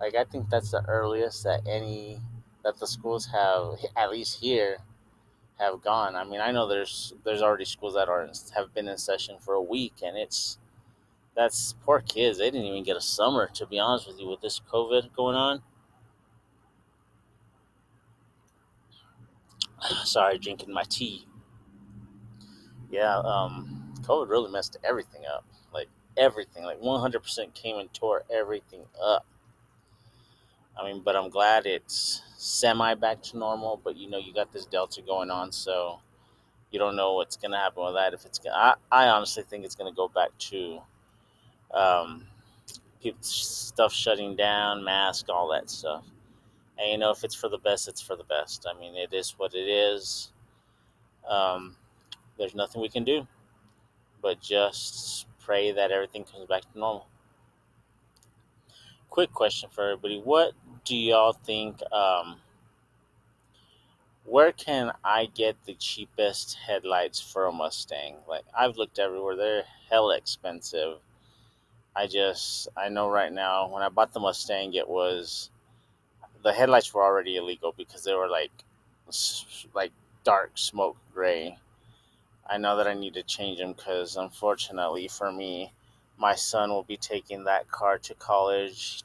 Like 0.00 0.14
I 0.14 0.24
think 0.24 0.50
that's 0.50 0.70
the 0.70 0.84
earliest 0.88 1.44
that 1.44 1.62
any 1.68 2.20
that 2.64 2.78
the 2.78 2.86
schools 2.86 3.26
have 3.32 3.74
at 3.96 4.10
least 4.10 4.40
here 4.40 4.78
have 5.58 5.82
gone. 5.82 6.14
I 6.16 6.24
mean, 6.24 6.40
I 6.40 6.52
know 6.52 6.68
there's 6.68 7.12
there's 7.24 7.42
already 7.42 7.64
schools 7.64 7.94
that 7.94 8.08
are 8.08 8.28
have 8.54 8.74
been 8.74 8.88
in 8.88 8.98
session 8.98 9.36
for 9.40 9.54
a 9.54 9.62
week, 9.62 9.94
and 10.02 10.16
it's 10.16 10.58
that's 11.36 11.74
poor 11.84 12.00
kids. 12.00 12.38
They 12.38 12.50
didn't 12.50 12.66
even 12.66 12.84
get 12.84 12.96
a 12.96 13.00
summer, 13.00 13.48
to 13.54 13.66
be 13.66 13.78
honest 13.78 14.06
with 14.08 14.20
you, 14.20 14.28
with 14.28 14.40
this 14.40 14.60
COVID 14.72 15.14
going 15.14 15.36
on. 15.36 15.62
Sorry, 20.04 20.38
drinking 20.38 20.72
my 20.72 20.84
tea. 20.88 21.26
Yeah, 22.90 23.18
um, 23.18 23.87
COVID 24.08 24.28
really 24.28 24.50
messed 24.50 24.76
everything 24.82 25.22
up. 25.32 25.44
Like 25.72 25.88
everything, 26.16 26.64
like 26.64 26.80
100% 26.80 27.54
came 27.54 27.76
and 27.78 27.92
tore 27.92 28.24
everything 28.32 28.80
up. 29.02 29.26
I 30.78 30.84
mean, 30.84 31.02
but 31.04 31.16
I'm 31.16 31.28
glad 31.28 31.66
it's 31.66 32.22
semi 32.36 32.94
back 32.94 33.22
to 33.24 33.38
normal. 33.38 33.80
But 33.82 33.96
you 33.96 34.08
know, 34.08 34.18
you 34.18 34.32
got 34.32 34.52
this 34.52 34.64
Delta 34.64 35.02
going 35.02 35.30
on, 35.30 35.52
so 35.52 35.98
you 36.70 36.78
don't 36.78 36.96
know 36.96 37.14
what's 37.14 37.36
gonna 37.36 37.58
happen 37.58 37.84
with 37.84 37.94
that. 37.94 38.14
If 38.14 38.24
it's 38.24 38.38
gonna, 38.38 38.76
I, 38.90 39.08
honestly 39.08 39.42
think 39.42 39.64
it's 39.64 39.74
gonna 39.74 39.92
go 39.92 40.08
back 40.08 40.30
to 40.38 40.78
um, 41.74 42.24
people, 43.02 43.18
stuff 43.22 43.92
shutting 43.92 44.36
down, 44.36 44.84
mask, 44.84 45.26
all 45.28 45.48
that 45.48 45.68
stuff. 45.68 46.04
And 46.78 46.92
you 46.92 46.98
know, 46.98 47.10
if 47.10 47.24
it's 47.24 47.34
for 47.34 47.48
the 47.48 47.58
best, 47.58 47.88
it's 47.88 48.00
for 48.00 48.14
the 48.14 48.24
best. 48.24 48.64
I 48.72 48.78
mean, 48.78 48.94
it 48.94 49.12
is 49.12 49.34
what 49.36 49.54
it 49.54 49.68
is. 49.68 50.30
Um, 51.28 51.76
there's 52.38 52.54
nothing 52.54 52.80
we 52.80 52.88
can 52.88 53.02
do 53.02 53.26
but 54.20 54.40
just 54.40 55.26
pray 55.40 55.72
that 55.72 55.90
everything 55.90 56.24
comes 56.24 56.46
back 56.46 56.62
to 56.72 56.78
normal. 56.78 57.06
Quick 59.10 59.32
question 59.32 59.68
for 59.72 59.84
everybody: 59.84 60.20
What 60.20 60.52
do 60.84 60.96
y'all 60.96 61.32
think? 61.32 61.80
Um, 61.92 62.36
where 64.24 64.52
can 64.52 64.92
I 65.04 65.26
get 65.34 65.56
the 65.64 65.74
cheapest 65.74 66.56
headlights 66.66 67.20
for 67.20 67.46
a 67.46 67.52
Mustang? 67.52 68.16
Like 68.28 68.44
I've 68.56 68.76
looked 68.76 68.98
everywhere; 68.98 69.36
they're 69.36 69.64
hell 69.90 70.10
expensive. 70.10 70.98
I 71.96 72.06
just 72.06 72.68
I 72.76 72.88
know 72.88 73.10
right 73.10 73.32
now 73.32 73.68
when 73.68 73.82
I 73.82 73.88
bought 73.88 74.12
the 74.12 74.20
Mustang, 74.20 74.74
it 74.74 74.88
was 74.88 75.50
the 76.44 76.52
headlights 76.52 76.92
were 76.94 77.02
already 77.02 77.36
illegal 77.36 77.74
because 77.76 78.04
they 78.04 78.14
were 78.14 78.28
like 78.28 78.52
like 79.74 79.92
dark 80.24 80.52
smoke 80.54 80.96
gray 81.14 81.58
I 82.48 82.56
know 82.56 82.76
that 82.76 82.86
I 82.86 82.94
need 82.94 83.14
to 83.14 83.22
change 83.22 83.58
them 83.58 83.74
because, 83.74 84.16
unfortunately 84.16 85.08
for 85.08 85.30
me, 85.30 85.72
my 86.16 86.34
son 86.34 86.70
will 86.70 86.82
be 86.82 86.96
taking 86.96 87.44
that 87.44 87.70
car 87.70 87.98
to 87.98 88.14
college. 88.14 89.02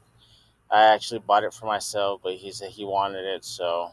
I 0.72 0.86
actually 0.86 1.20
bought 1.20 1.44
it 1.44 1.54
for 1.54 1.66
myself, 1.66 2.22
but 2.24 2.34
he 2.34 2.52
said 2.52 2.72
he 2.72 2.86
wanted 2.86 3.26
it, 3.26 3.46
so 3.46 3.92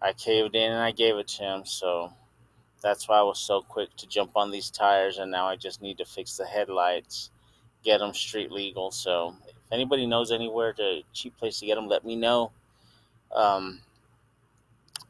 I 0.00 0.12
caved 0.12 0.54
in 0.54 0.72
and 0.72 0.80
I 0.80 0.92
gave 0.92 1.16
it 1.16 1.28
to 1.28 1.42
him. 1.42 1.64
So 1.66 2.12
that's 2.80 3.08
why 3.08 3.18
I 3.18 3.22
was 3.22 3.38
so 3.38 3.60
quick 3.60 3.94
to 3.96 4.06
jump 4.06 4.32
on 4.36 4.50
these 4.50 4.70
tires, 4.70 5.18
and 5.18 5.30
now 5.30 5.46
I 5.46 5.56
just 5.56 5.82
need 5.82 5.98
to 5.98 6.04
fix 6.04 6.36
the 6.36 6.46
headlights, 6.46 7.30
get 7.84 7.98
them 7.98 8.14
street 8.14 8.50
legal. 8.52 8.90
So 8.90 9.34
if 9.48 9.72
anybody 9.72 10.06
knows 10.06 10.32
anywhere 10.32 10.72
to 10.74 11.02
cheap 11.12 11.36
place 11.36 11.60
to 11.60 11.66
get 11.66 11.74
them, 11.74 11.88
let 11.88 12.04
me 12.04 12.16
know. 12.16 12.52
Um, 13.34 13.80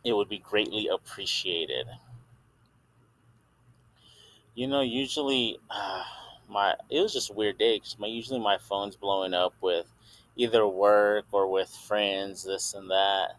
it 0.03 0.15
would 0.15 0.29
be 0.29 0.39
greatly 0.39 0.89
appreciated. 0.89 1.87
You 4.55 4.67
know, 4.67 4.81
usually 4.81 5.59
uh, 5.71 6.03
my 6.49 6.75
it 6.91 7.01
was 7.01 7.13
just 7.13 7.31
a 7.31 7.35
weird 7.35 7.59
day 7.59 7.77
because 7.77 7.99
my 7.99 8.09
usually 8.09 8.41
my 8.41 8.59
phone's 8.59 8.97
blowing 8.97 9.33
up 9.35 9.55
with 9.61 9.87
either 10.37 10.67
work 10.67 11.27
or 11.33 11.51
with 11.51 11.69
friends, 11.69 12.45
this 12.45 12.75
and 12.75 12.91
that, 12.91 13.37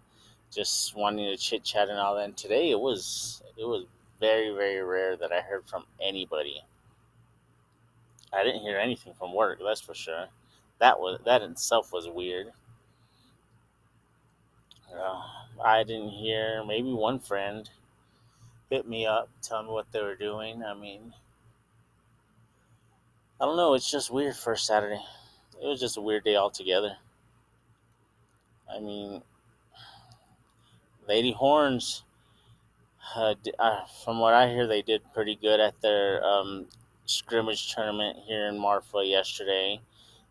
just 0.54 0.96
wanting 0.96 1.26
to 1.30 1.38
chit 1.38 1.64
chat 1.64 1.90
and 1.90 2.00
all 2.00 2.16
that. 2.16 2.26
And 2.26 2.38
today 2.38 2.72
it 2.72 2.80
was 2.80 3.44
it 3.58 3.66
was 3.66 3.86
very 4.20 4.52
very 4.52 4.82
rare 4.82 5.18
that 5.18 5.32
I 5.32 5.42
heard 5.42 5.68
from 5.68 5.86
anybody. 6.02 6.64
I 8.34 8.44
didn't 8.44 8.62
hear 8.62 8.78
anything 8.78 9.14
from 9.14 9.34
work, 9.34 9.60
that's 9.64 9.82
for 9.82 9.94
sure. 9.94 10.28
That 10.80 11.00
was 11.00 11.20
that 11.26 11.42
in 11.42 11.52
itself 11.52 11.92
was 11.92 12.08
weird. 12.08 12.48
Uh, 14.94 15.22
I 15.64 15.84
didn't 15.84 16.10
hear 16.10 16.64
maybe 16.66 16.92
one 16.92 17.20
friend 17.20 17.70
hit 18.72 18.88
me 18.88 19.06
up, 19.06 19.30
tell 19.42 19.62
me 19.62 19.70
what 19.70 19.92
they 19.92 20.02
were 20.02 20.16
doing. 20.16 20.64
I 20.64 20.74
mean, 20.74 21.14
I 23.40 23.46
don't 23.46 23.58
know. 23.58 23.74
It's 23.74 23.92
just 23.92 24.10
weird 24.10 24.36
for 24.36 24.56
Saturday. 24.56 25.04
It 25.62 25.68
was 25.68 25.82
just 25.82 25.98
a 25.98 26.02
weird 26.02 26.24
day 26.24 26.38
altogether. 26.38 26.96
I 28.74 28.80
mean, 28.80 29.24
Lady 31.06 31.34
Horns, 31.34 32.04
uh, 33.14 33.36
uh, 33.60 33.82
from 34.06 34.20
what 34.20 34.34
I 34.34 34.48
hear, 34.48 34.66
they 34.66 34.82
did 34.82 35.02
pretty 35.14 35.36
good 35.36 35.60
at 35.60 35.82
their 35.82 36.24
um, 36.24 36.68
scrimmage 37.06 37.76
tournament 37.76 38.20
here 38.26 38.48
in 38.48 38.58
Marfa 38.58 39.04
yesterday. 39.04 39.82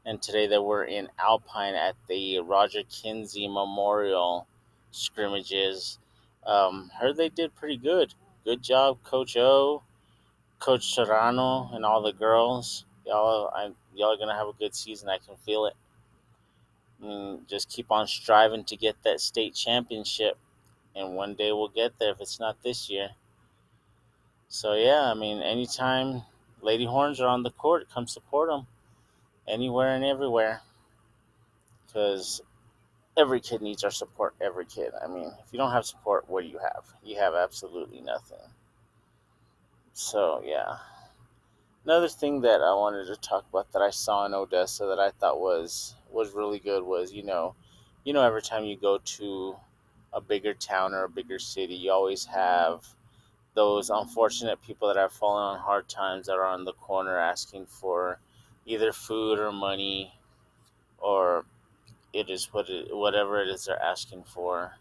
And 0.07 0.23
today 0.23 0.47
they 0.47 0.59
were 0.59 0.85
in 0.85 1.09
Alpine 1.19 1.75
at 1.75 1.95
the 2.09 2.39
Roger 2.39 2.81
Kinsey 2.89 3.49
Memorial 3.49 4.47
scrimmages. 4.93 5.99
Um, 6.47 6.91
heard 6.99 7.19
they 7.19 7.29
did 7.29 7.55
pretty 7.55 7.77
good 7.77 8.15
good 8.45 8.63
job, 8.63 8.99
Coach 9.05 9.37
O, 9.37 9.83
Coach 10.59 10.95
Serrano, 10.95 11.71
and 11.73 11.85
all 11.85 12.03
the 12.03 12.13
girls. 12.13 12.85
y'all, 13.07 13.51
I, 13.55 13.71
y'all 13.95 14.15
are 14.15 14.19
gonna 14.19 14.37
have 14.37 14.49
a 14.49 14.53
good 14.53 14.75
season. 14.75 15.09
I 15.09 15.19
can 15.19 15.37
feel 15.37 15.67
it. 15.67 15.75
And 17.03 17.49
just 17.49 17.71
keep 17.71 17.91
on 17.91 18.07
striving 18.07 18.65
to 18.65 18.77
get 18.77 18.97
that 19.05 19.21
state 19.21 19.55
championship, 19.55 20.37
and 20.95 21.15
one 21.15 21.35
day 21.35 21.53
we'll 21.53 21.69
get 21.69 21.99
there 21.99 22.13
if 22.13 22.21
it's 22.21 22.39
not 22.39 22.63
this 22.63 22.91
year. 22.91 23.11
So 24.49 24.75
yeah, 24.75 25.11
I 25.11 25.15
mean, 25.15 25.41
anytime 25.41 26.23
Lady 26.61 26.85
Horns 26.85 27.21
are 27.21 27.29
on 27.29 27.43
the 27.43 27.51
court, 27.51 27.89
come 27.93 28.07
support 28.07 28.51
them, 28.51 28.67
anywhere 29.49 29.95
and 29.95 30.05
everywhere, 30.05 30.61
because 31.87 32.43
every 33.21 33.41
kid 33.41 33.61
needs 33.61 33.85
our 33.85 33.91
support. 33.91 34.35
Every 34.41 34.65
kid. 34.65 34.93
I 35.03 35.07
mean, 35.07 35.31
if 35.45 35.53
you 35.53 35.59
don't 35.59 35.73
have 35.73 35.85
support, 35.85 36.29
what 36.29 36.43
do 36.43 36.49
you 36.49 36.59
have? 36.59 36.85
You 37.05 37.17
have 37.19 37.35
absolutely 37.35 38.01
nothing. 38.01 38.47
So 39.93 40.43
yeah. 40.45 40.79
Another 41.85 42.09
thing 42.09 42.41
that 42.43 42.63
I 42.63 42.75
wanted 42.75 43.07
to 43.07 43.17
talk 43.17 43.45
about 43.51 43.73
that 43.73 43.83
I 43.83 43.91
saw 43.91 44.27
in 44.27 44.35
Odessa 44.35 44.87
that 44.87 44.99
I 44.99 45.11
thought 45.11 45.41
was 45.41 45.95
was 46.11 46.33
really 46.33 46.59
good 46.59 46.83
was 46.83 47.13
you 47.13 47.23
know, 47.23 47.55
you 48.05 48.13
know 48.13 48.23
every 48.23 48.43
time 48.43 48.65
you 48.65 48.77
go 48.77 48.99
to 48.99 49.57
a 50.13 50.21
bigger 50.21 50.55
town 50.55 50.95
or 50.95 51.05
a 51.05 51.09
bigger 51.09 51.39
city, 51.39 51.75
you 51.75 51.93
always 51.93 52.25
have 52.25 52.85
those 53.55 53.91
unfortunate 53.91 54.63
people 54.63 54.89
that 54.89 54.97
have 54.97 55.13
fallen 55.13 55.43
on 55.43 55.59
hard 55.59 55.89
times 55.89 56.27
that 56.27 56.37
are 56.37 56.47
on 56.47 56.65
the 56.65 56.73
corner 56.73 57.19
asking 57.19 57.67
for 57.67 58.19
either 58.65 58.93
food 58.93 59.39
or 59.39 59.53
money 59.53 60.15
or 60.99 61.45
it 62.13 62.31
is 62.31 62.53
what 62.53 62.69
it, 62.69 62.95
whatever 62.95 63.43
it 63.43 63.49
is 63.49 63.65
they're 63.65 63.83
asking 63.83 64.25
for. 64.25 64.73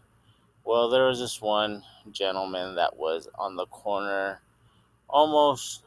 Well, 0.64 0.88
there 0.90 1.06
was 1.06 1.18
this 1.20 1.40
one 1.40 1.84
gentleman 2.12 2.74
that 2.76 2.96
was 2.96 3.28
on 3.38 3.56
the 3.56 3.66
corner, 3.66 4.40
almost, 5.08 5.84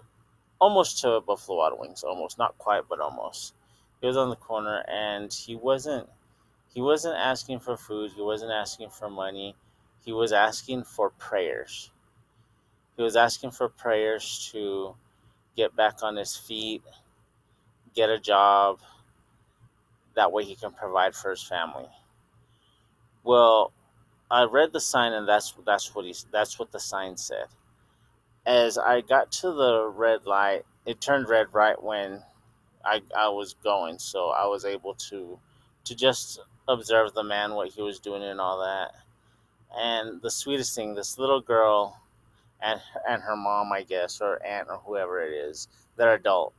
almost 0.59 0.99
to 1.01 1.21
Buffalo 1.21 1.59
Wild 1.59 1.79
Wings, 1.79 2.03
almost 2.03 2.37
not 2.37 2.57
quite, 2.57 2.83
but 2.89 2.99
almost. 2.99 3.53
He 4.01 4.07
was 4.07 4.17
on 4.17 4.29
the 4.29 4.35
corner, 4.35 4.83
and 4.87 5.31
he 5.31 5.55
wasn't, 5.55 6.09
he 6.73 6.81
wasn't 6.81 7.15
asking 7.15 7.59
for 7.59 7.77
food. 7.77 8.11
He 8.15 8.21
wasn't 8.21 8.51
asking 8.51 8.89
for 8.89 9.09
money. 9.09 9.55
He 10.03 10.11
was 10.11 10.33
asking 10.33 10.83
for 10.83 11.11
prayers. 11.11 11.91
He 12.97 13.03
was 13.03 13.15
asking 13.15 13.51
for 13.51 13.69
prayers 13.69 14.49
to 14.51 14.95
get 15.55 15.75
back 15.75 16.03
on 16.03 16.15
his 16.15 16.35
feet, 16.35 16.83
get 17.95 18.09
a 18.09 18.19
job, 18.19 18.79
that 20.15 20.31
way 20.31 20.43
he 20.43 20.55
can 20.55 20.71
provide 20.71 21.15
for 21.15 21.31
his 21.31 21.43
family. 21.43 21.87
Well, 23.23 23.71
I 24.29 24.43
read 24.43 24.73
the 24.73 24.79
sign 24.79 25.13
and 25.13 25.27
that's 25.27 25.53
that's 25.65 25.93
what 25.93 26.05
he's 26.05 26.25
that's 26.31 26.59
what 26.59 26.71
the 26.71 26.79
sign 26.79 27.17
said. 27.17 27.47
As 28.45 28.77
I 28.77 29.01
got 29.01 29.31
to 29.33 29.53
the 29.53 29.87
red 29.87 30.25
light, 30.25 30.63
it 30.85 30.99
turned 30.99 31.29
red 31.29 31.47
right 31.53 31.81
when 31.81 32.21
I 32.83 33.01
I 33.15 33.29
was 33.29 33.55
going, 33.63 33.99
so 33.99 34.29
I 34.29 34.45
was 34.47 34.65
able 34.65 34.95
to 35.09 35.39
to 35.85 35.95
just 35.95 36.39
observe 36.67 37.13
the 37.13 37.23
man 37.23 37.53
what 37.53 37.69
he 37.69 37.81
was 37.81 37.99
doing 37.99 38.23
and 38.23 38.39
all 38.41 38.59
that. 38.59 38.95
And 39.75 40.21
the 40.21 40.31
sweetest 40.31 40.75
thing, 40.75 40.95
this 40.95 41.17
little 41.17 41.41
girl 41.41 41.99
and 42.61 42.81
and 43.07 43.21
her 43.21 43.35
mom, 43.35 43.71
I 43.71 43.83
guess, 43.83 44.21
or 44.21 44.43
aunt 44.45 44.67
or 44.69 44.77
whoever 44.77 45.21
it 45.21 45.33
is, 45.33 45.67
they're 45.95 46.15
adult, 46.15 46.53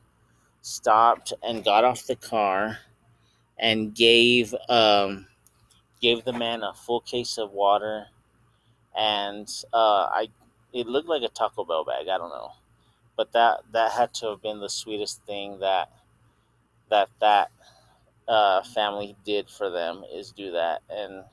stopped 0.61 1.33
and 1.43 1.63
got 1.63 1.83
off 1.83 2.05
the 2.05 2.15
car 2.15 2.79
and 3.57 3.93
gave 3.93 4.53
um, 4.69 5.27
gave 6.01 6.23
the 6.23 6.33
man 6.33 6.63
a 6.63 6.73
full 6.73 7.01
case 7.01 7.37
of 7.37 7.51
water, 7.51 8.05
and 8.97 9.49
uh, 9.73 10.09
I 10.11 10.29
it 10.73 10.87
looked 10.87 11.07
like 11.07 11.23
a 11.23 11.29
Taco 11.29 11.63
Bell 11.63 11.85
bag. 11.85 12.07
I 12.07 12.17
don't 12.17 12.29
know, 12.29 12.51
but 13.15 13.31
that 13.33 13.61
that 13.71 13.91
had 13.91 14.13
to 14.15 14.27
have 14.27 14.41
been 14.41 14.59
the 14.59 14.69
sweetest 14.69 15.25
thing 15.25 15.59
that 15.59 15.89
that 16.89 17.09
that 17.19 17.51
uh, 18.27 18.63
family 18.63 19.15
did 19.25 19.49
for 19.49 19.69
them 19.69 20.03
is 20.13 20.31
do 20.31 20.51
that, 20.51 20.81
and 20.89 21.23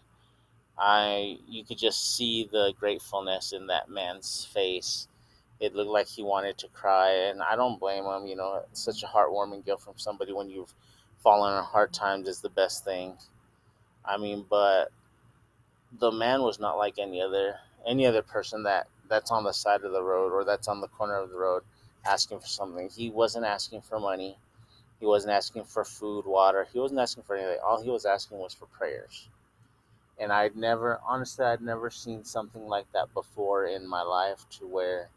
I 0.79 1.39
you 1.47 1.65
could 1.65 1.79
just 1.79 2.17
see 2.17 2.49
the 2.51 2.73
gratefulness 2.79 3.53
in 3.53 3.67
that 3.69 3.89
man's 3.89 4.45
face. 4.53 5.09
It 5.61 5.75
looked 5.77 5.91
like 5.91 6.09
he 6.09 6.23
wanted 6.25 6.59
to 6.59 6.69
cry, 6.69 7.11
and 7.11 7.41
I 7.41 7.55
don't 7.55 7.79
blame 7.79 8.05
him. 8.05 8.27
You 8.27 8.37
know, 8.37 8.63
it's 8.71 8.83
such 8.83 9.03
a 9.03 9.07
heartwarming 9.07 9.65
gift 9.65 9.83
from 9.83 9.95
somebody 9.97 10.33
when 10.33 10.51
you've 10.51 10.75
falling 11.23 11.53
on 11.55 11.65
hard 11.65 11.93
times 11.93 12.29
is 12.29 12.41
the 12.41 12.51
best 12.51 12.85
thing. 12.85 13.17
I 14.05 14.17
mean, 14.17 14.45
but 14.49 14.91
the 15.99 16.11
man 16.11 16.43
was 16.43 16.59
not 16.59 16.79
like 16.79 16.99
any 16.99 17.21
other 17.21 17.57
any 17.87 18.07
other 18.07 18.23
person 18.23 18.63
that 18.65 18.89
that's 19.09 19.31
on 19.31 19.45
the 19.45 19.53
side 19.53 19.83
of 19.83 19.93
the 19.93 20.03
road 20.03 20.33
or 20.33 20.45
that's 20.45 20.69
on 20.69 20.81
the 20.81 20.89
corner 20.89 21.17
of 21.17 21.31
the 21.31 21.37
road 21.37 21.63
asking 22.05 22.41
for 22.41 22.47
something. 22.47 22.89
He 22.89 23.11
wasn't 23.11 23.45
asking 23.45 23.83
for 23.83 24.01
money. 24.01 24.39
He 25.01 25.07
wasn't 25.07 25.33
asking 25.33 25.65
for 25.65 25.85
food, 25.85 26.27
water. 26.27 26.67
He 26.73 26.79
wasn't 26.79 27.01
asking 27.01 27.25
for 27.25 27.37
anything. 27.37 27.59
All 27.65 27.83
he 27.83 27.91
was 27.91 28.07
asking 28.07 28.39
was 28.39 28.55
for 28.55 28.67
prayers. 28.67 29.29
And 30.19 30.33
I'd 30.33 30.57
never, 30.57 31.01
honestly, 31.07 31.45
I'd 31.45 31.61
never 31.61 31.91
seen 31.91 32.25
something 32.25 32.67
like 32.69 32.87
that 32.93 33.13
before 33.13 33.67
in 33.67 33.87
my 33.87 34.03
life 34.03 34.47
to 34.59 34.67
where 34.67 35.09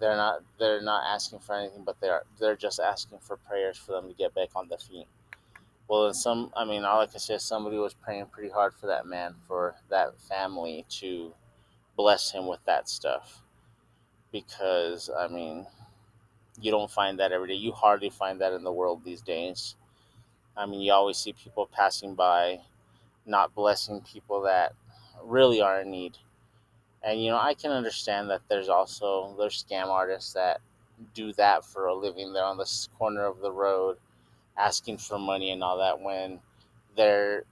they're 0.00 0.16
not 0.16 0.42
they're 0.58 0.82
not 0.82 1.04
asking 1.06 1.40
for 1.40 1.54
anything, 1.54 1.84
but 1.84 2.00
they're 2.00 2.24
they're 2.40 2.56
just 2.56 2.80
asking 2.80 3.18
for 3.20 3.36
prayers 3.36 3.76
for 3.78 3.92
them 3.92 4.08
to 4.08 4.14
get 4.14 4.34
back 4.34 4.48
on 4.56 4.68
their 4.68 4.78
feet. 4.78 5.06
Well, 5.90 6.14
some, 6.14 6.52
I 6.54 6.64
mean, 6.64 6.84
all 6.84 7.00
I 7.00 7.06
can 7.06 7.18
say 7.18 7.34
is 7.34 7.42
somebody 7.42 7.76
was 7.76 7.94
praying 7.94 8.26
pretty 8.26 8.48
hard 8.48 8.74
for 8.74 8.86
that 8.86 9.06
man, 9.06 9.34
for 9.48 9.74
that 9.88 10.20
family 10.20 10.86
to 11.00 11.34
bless 11.96 12.30
him 12.30 12.46
with 12.46 12.64
that 12.64 12.88
stuff. 12.88 13.42
Because, 14.30 15.10
I 15.10 15.26
mean, 15.26 15.66
you 16.60 16.70
don't 16.70 16.92
find 16.92 17.18
that 17.18 17.32
every 17.32 17.48
day. 17.48 17.54
You 17.54 17.72
hardly 17.72 18.08
find 18.08 18.40
that 18.40 18.52
in 18.52 18.62
the 18.62 18.70
world 18.70 19.04
these 19.04 19.20
days. 19.20 19.74
I 20.56 20.64
mean, 20.64 20.80
you 20.80 20.92
always 20.92 21.16
see 21.16 21.32
people 21.32 21.68
passing 21.72 22.14
by 22.14 22.60
not 23.26 23.56
blessing 23.56 24.00
people 24.02 24.42
that 24.42 24.74
really 25.24 25.60
are 25.60 25.80
in 25.80 25.90
need. 25.90 26.18
And 27.02 27.20
you 27.20 27.32
know, 27.32 27.40
I 27.40 27.54
can 27.54 27.72
understand 27.72 28.30
that 28.30 28.42
there's 28.48 28.68
also 28.68 29.34
there's 29.36 29.64
scam 29.64 29.88
artists 29.88 30.34
that 30.34 30.60
do 31.14 31.32
that 31.32 31.64
for 31.64 31.86
a 31.86 31.94
living. 31.94 32.32
They're 32.32 32.44
on 32.44 32.58
the 32.58 32.88
corner 32.96 33.26
of 33.26 33.40
the 33.40 33.50
road 33.50 33.98
asking 34.60 34.98
for 34.98 35.18
money 35.18 35.50
and 35.52 35.62
all 35.64 35.78
that 35.78 36.00
when 36.00 36.40
their 36.96 37.44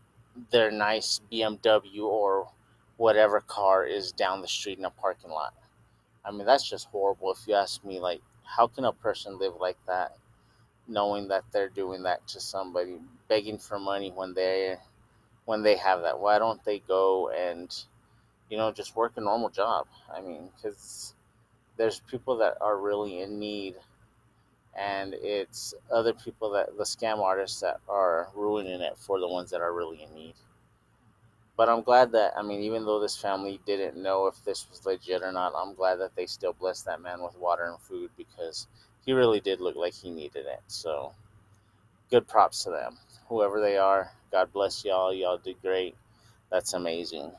their 0.51 0.71
nice 0.71 1.21
BMW 1.33 2.05
or 2.05 2.49
whatever 2.97 3.41
car 3.41 3.85
is 3.85 4.13
down 4.13 4.43
the 4.43 4.49
street 4.49 4.79
in 4.79 4.85
a 4.85 4.91
parking 4.91 5.31
lot. 5.31 5.55
I 6.25 6.31
mean, 6.33 6.47
that's 6.47 6.69
just 6.69 6.89
horrible 6.89 7.33
if 7.33 7.47
you 7.47 7.55
ask 7.55 7.85
me 7.85 8.01
like 8.01 8.23
how 8.45 8.67
can 8.69 8.85
a 8.85 8.93
person 8.93 9.39
live 9.39 9.55
like 9.61 9.79
that 9.87 10.17
knowing 10.89 11.29
that 11.29 11.45
they're 11.53 11.69
doing 11.69 12.03
that 12.05 12.27
to 12.29 12.41
somebody 12.41 12.99
begging 13.29 13.59
for 13.59 13.79
money 13.79 14.11
when 14.15 14.35
they 14.35 14.77
when 15.45 15.63
they 15.63 15.77
have 15.77 16.03
that 16.03 16.19
why 16.19 16.39
don't 16.39 16.65
they 16.65 16.79
go 16.81 17.31
and 17.31 17.85
you 18.51 18.57
know 18.57 18.73
just 18.73 18.97
work 18.97 19.13
a 19.17 19.21
normal 19.21 19.51
job 19.51 19.87
i 20.15 20.21
mean 20.21 20.51
because 20.57 21.15
there's 21.77 22.01
people 22.01 22.39
that 22.39 22.57
are 22.61 22.79
really 22.79 23.21
in 23.21 23.39
need 23.39 23.77
and 24.77 25.15
it's 25.15 25.75
other 25.93 26.13
people 26.13 26.51
that 26.53 26.77
the 26.77 26.85
scam 26.85 27.19
artists 27.19 27.61
that 27.61 27.81
are 27.89 28.29
ruining 28.35 28.81
it 28.81 28.97
for 28.99 29.19
the 29.21 29.29
ones 29.29 29.51
that 29.51 29.61
are 29.61 29.73
really 29.73 30.03
in 30.03 30.15
need. 30.15 30.35
But 31.57 31.69
I'm 31.69 31.83
glad 31.83 32.13
that 32.13 32.35
I 32.37 32.43
mean, 32.43 32.61
even 32.61 32.85
though 32.85 33.01
this 33.01 33.17
family 33.17 33.61
didn't 33.67 34.01
know 34.01 34.27
if 34.27 34.45
this 34.45 34.69
was 34.71 34.87
legit 34.87 35.23
or 35.23 35.33
not, 35.33 35.53
I'm 35.57 35.75
glad 35.75 35.97
that 35.97 36.15
they 36.15 36.27
still 36.27 36.53
blessed 36.53 36.87
that 36.87 37.01
man 37.03 37.23
with 37.23 37.37
water 37.37 37.65
and 37.65 37.81
food 37.81 38.11
because 38.17 38.69
he 39.05 39.13
really 39.13 39.41
did 39.41 39.61
look 39.61 39.77
like 39.77 39.95
he 39.95 40.11
needed 40.11 40.47
it. 40.47 40.61
So, 40.69 41.15
good 42.11 42.29
props 42.29 42.65
to 42.65 42.71
them, 42.71 42.99
whoever 43.29 43.61
they 43.61 43.77
are. 43.77 44.11
God 44.31 44.53
bless 44.53 44.85
y'all. 44.85 45.13
Y'all 45.13 45.39
did 45.39 45.61
great. 45.63 45.97
That's 46.51 46.75
amazing. 46.75 47.33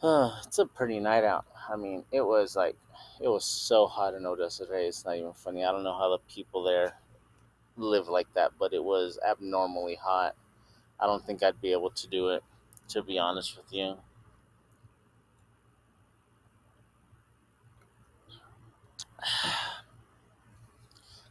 Uh, 0.00 0.30
it's 0.46 0.58
a 0.58 0.66
pretty 0.66 1.00
night 1.00 1.24
out. 1.24 1.44
I 1.68 1.74
mean, 1.76 2.04
it 2.12 2.20
was 2.20 2.54
like 2.54 2.76
it 3.20 3.28
was 3.28 3.44
so 3.44 3.86
hot 3.86 4.14
in 4.14 4.26
Odessa 4.26 4.64
today. 4.64 4.86
It's 4.86 5.04
not 5.04 5.16
even 5.16 5.32
funny. 5.32 5.64
I 5.64 5.72
don't 5.72 5.82
know 5.82 5.98
how 5.98 6.10
the 6.10 6.18
people 6.32 6.62
there 6.62 6.94
live 7.76 8.08
like 8.08 8.32
that, 8.34 8.52
but 8.58 8.72
it 8.72 8.82
was 8.82 9.18
abnormally 9.28 9.96
hot. 9.96 10.36
I 11.00 11.06
don't 11.06 11.24
think 11.26 11.42
I'd 11.42 11.60
be 11.60 11.72
able 11.72 11.90
to 11.90 12.06
do 12.08 12.28
it, 12.28 12.44
to 12.88 13.02
be 13.02 13.18
honest 13.18 13.56
with 13.56 13.72
you. 13.72 13.96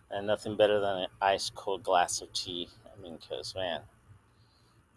And 0.10 0.26
nothing 0.26 0.56
better 0.56 0.80
than 0.80 1.00
an 1.00 1.08
ice 1.22 1.52
cold 1.54 1.84
glass 1.84 2.22
of 2.22 2.32
tea. 2.32 2.70
I 2.86 3.02
mean, 3.02 3.18
because, 3.20 3.54
man, 3.54 3.82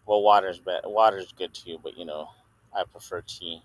well, 0.05 0.21
water's 0.21 0.59
bad. 0.59 0.81
Water's 0.85 1.33
good 1.33 1.53
too, 1.53 1.77
but 1.83 1.97
you 1.97 2.05
know, 2.05 2.29
I 2.75 2.83
prefer 2.83 3.21
tea. 3.21 3.61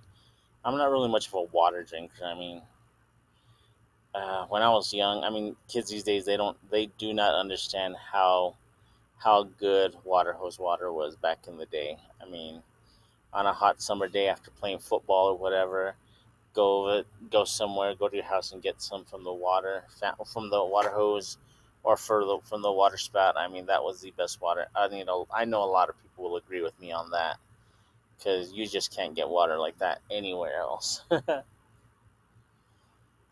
I'm 0.64 0.76
not 0.76 0.90
really 0.90 1.08
much 1.08 1.28
of 1.28 1.34
a 1.34 1.42
water 1.42 1.82
drinker. 1.84 2.24
I 2.24 2.34
mean, 2.34 2.62
uh, 4.14 4.46
when 4.46 4.62
I 4.62 4.70
was 4.70 4.92
young, 4.92 5.22
I 5.24 5.30
mean, 5.30 5.56
kids 5.68 5.90
these 5.90 6.02
days 6.02 6.24
they 6.24 6.36
don't 6.36 6.56
they 6.70 6.86
do 6.98 7.12
not 7.12 7.34
understand 7.34 7.96
how 8.12 8.56
how 9.18 9.44
good 9.44 9.96
water 10.04 10.32
hose 10.32 10.58
water 10.58 10.92
was 10.92 11.16
back 11.16 11.46
in 11.48 11.56
the 11.56 11.66
day. 11.66 11.98
I 12.20 12.28
mean, 12.28 12.62
on 13.32 13.46
a 13.46 13.52
hot 13.52 13.82
summer 13.82 14.08
day 14.08 14.28
after 14.28 14.50
playing 14.50 14.78
football 14.80 15.28
or 15.28 15.38
whatever, 15.38 15.94
go 16.54 17.04
go 17.30 17.44
somewhere, 17.44 17.94
go 17.94 18.08
to 18.08 18.16
your 18.16 18.24
house 18.24 18.52
and 18.52 18.62
get 18.62 18.82
some 18.82 19.04
from 19.04 19.24
the 19.24 19.32
water 19.32 19.84
from 20.32 20.50
the 20.50 20.64
water 20.64 20.90
hose 20.90 21.38
or 21.84 21.96
the, 21.96 22.38
from 22.44 22.62
the 22.62 22.72
water 22.72 22.96
spout. 22.96 23.36
I 23.36 23.48
mean, 23.48 23.66
that 23.66 23.84
was 23.84 24.00
the 24.00 24.10
best 24.12 24.40
water. 24.40 24.66
I 24.74 24.88
mean, 24.88 25.06
I 25.32 25.44
know 25.44 25.62
a 25.62 25.70
lot 25.70 25.88
of 25.88 26.02
people 26.02 26.24
will 26.24 26.36
agree 26.36 26.62
with 26.62 26.78
me 26.80 26.90
on 26.90 27.10
that 27.10 27.38
because 28.16 28.52
you 28.52 28.66
just 28.66 28.94
can't 28.94 29.14
get 29.14 29.28
water 29.28 29.58
like 29.58 29.78
that 29.78 30.00
anywhere 30.10 30.56
else. 30.58 31.02
uh, 31.10 31.42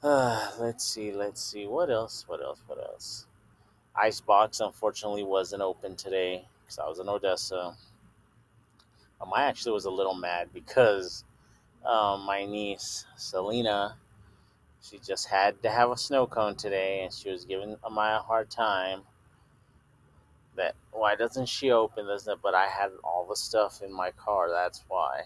let's 0.61 0.85
see, 0.85 1.12
let's 1.12 1.42
see. 1.42 1.66
What 1.66 1.90
else? 1.90 2.25
What 2.27 2.42
else? 2.42 2.61
What 2.66 2.79
else? 2.79 3.27
Icebox, 3.97 4.61
unfortunately, 4.61 5.23
wasn't 5.23 5.62
open 5.62 5.97
today 5.97 6.47
because 6.62 6.79
I 6.79 6.88
was 6.88 6.99
in 6.99 7.09
Odessa. 7.09 7.77
Um, 9.20 9.31
I 9.35 9.44
actually 9.44 9.73
was 9.73 9.85
a 9.85 9.90
little 9.90 10.14
mad 10.14 10.49
because 10.53 11.25
um, 11.87 12.23
my 12.27 12.44
niece, 12.44 13.07
Selena, 13.16 13.97
she 14.83 14.99
just 14.99 15.29
had 15.29 15.62
to 15.62 15.70
have 15.70 15.90
a 15.90 15.97
snow 15.97 16.27
cone 16.27 16.57
today, 16.57 17.03
and 17.05 17.12
she 17.12 17.31
was 17.31 17.44
giving 17.44 17.70
me 17.70 17.77
a 17.83 18.18
hard 18.18 18.51
time. 18.51 19.03
That 20.56 20.74
why 20.92 21.16
doesn't 21.16 21.48
she 21.48 21.70
open 21.70 22.06
this? 22.06 22.28
But 22.42 22.54
I 22.54 22.66
had 22.66 22.90
all 23.02 23.26
the 23.28 23.36
stuff 23.36 23.82
in 23.82 23.92
my 23.92 24.10
car. 24.12 24.48
That's 24.50 24.84
why. 24.88 25.22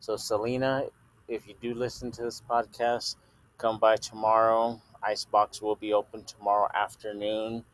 So 0.00 0.16
Selena, 0.16 0.84
if 1.28 1.46
you 1.46 1.54
do 1.60 1.74
listen 1.74 2.10
to 2.12 2.22
this 2.22 2.42
podcast, 2.48 3.16
come 3.58 3.78
by 3.78 3.96
tomorrow. 3.96 4.80
Icebox 5.02 5.62
will 5.62 5.76
be 5.76 5.92
open 5.92 6.24
tomorrow 6.24 6.68
afternoon, 6.74 7.64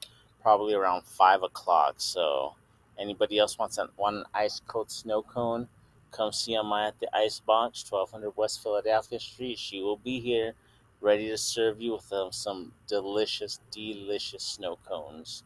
probably 0.43 0.75
around 0.75 1.05
five 1.05 1.43
o'clock. 1.43 1.95
So 1.99 2.55
anybody 2.99 3.39
else 3.39 3.59
wants 3.59 3.79
an, 3.79 3.89
one 3.97 4.25
ice 4.35 4.61
cold 4.67 4.91
snow 4.91 5.23
cone, 5.23 5.69
come 6.13 6.33
see 6.33 6.53
Amaya 6.53 6.89
at 6.89 7.01
the 7.01 7.15
Icebox, 7.15 7.91
1200 7.91 8.37
West 8.37 8.63
Philadelphia 8.63 9.19
Street. 9.19 9.59
She 9.59 9.83
will 9.83 9.97
be 9.97 10.21
here 10.21 10.55
ready 11.01 11.29
to 11.29 11.37
serve 11.37 11.81
you 11.81 11.93
with 11.93 12.13
uh, 12.13 12.31
some 12.31 12.73
delicious, 12.87 13.61
delicious 13.71 14.43
snow 14.43 14.79
cones. 14.89 15.45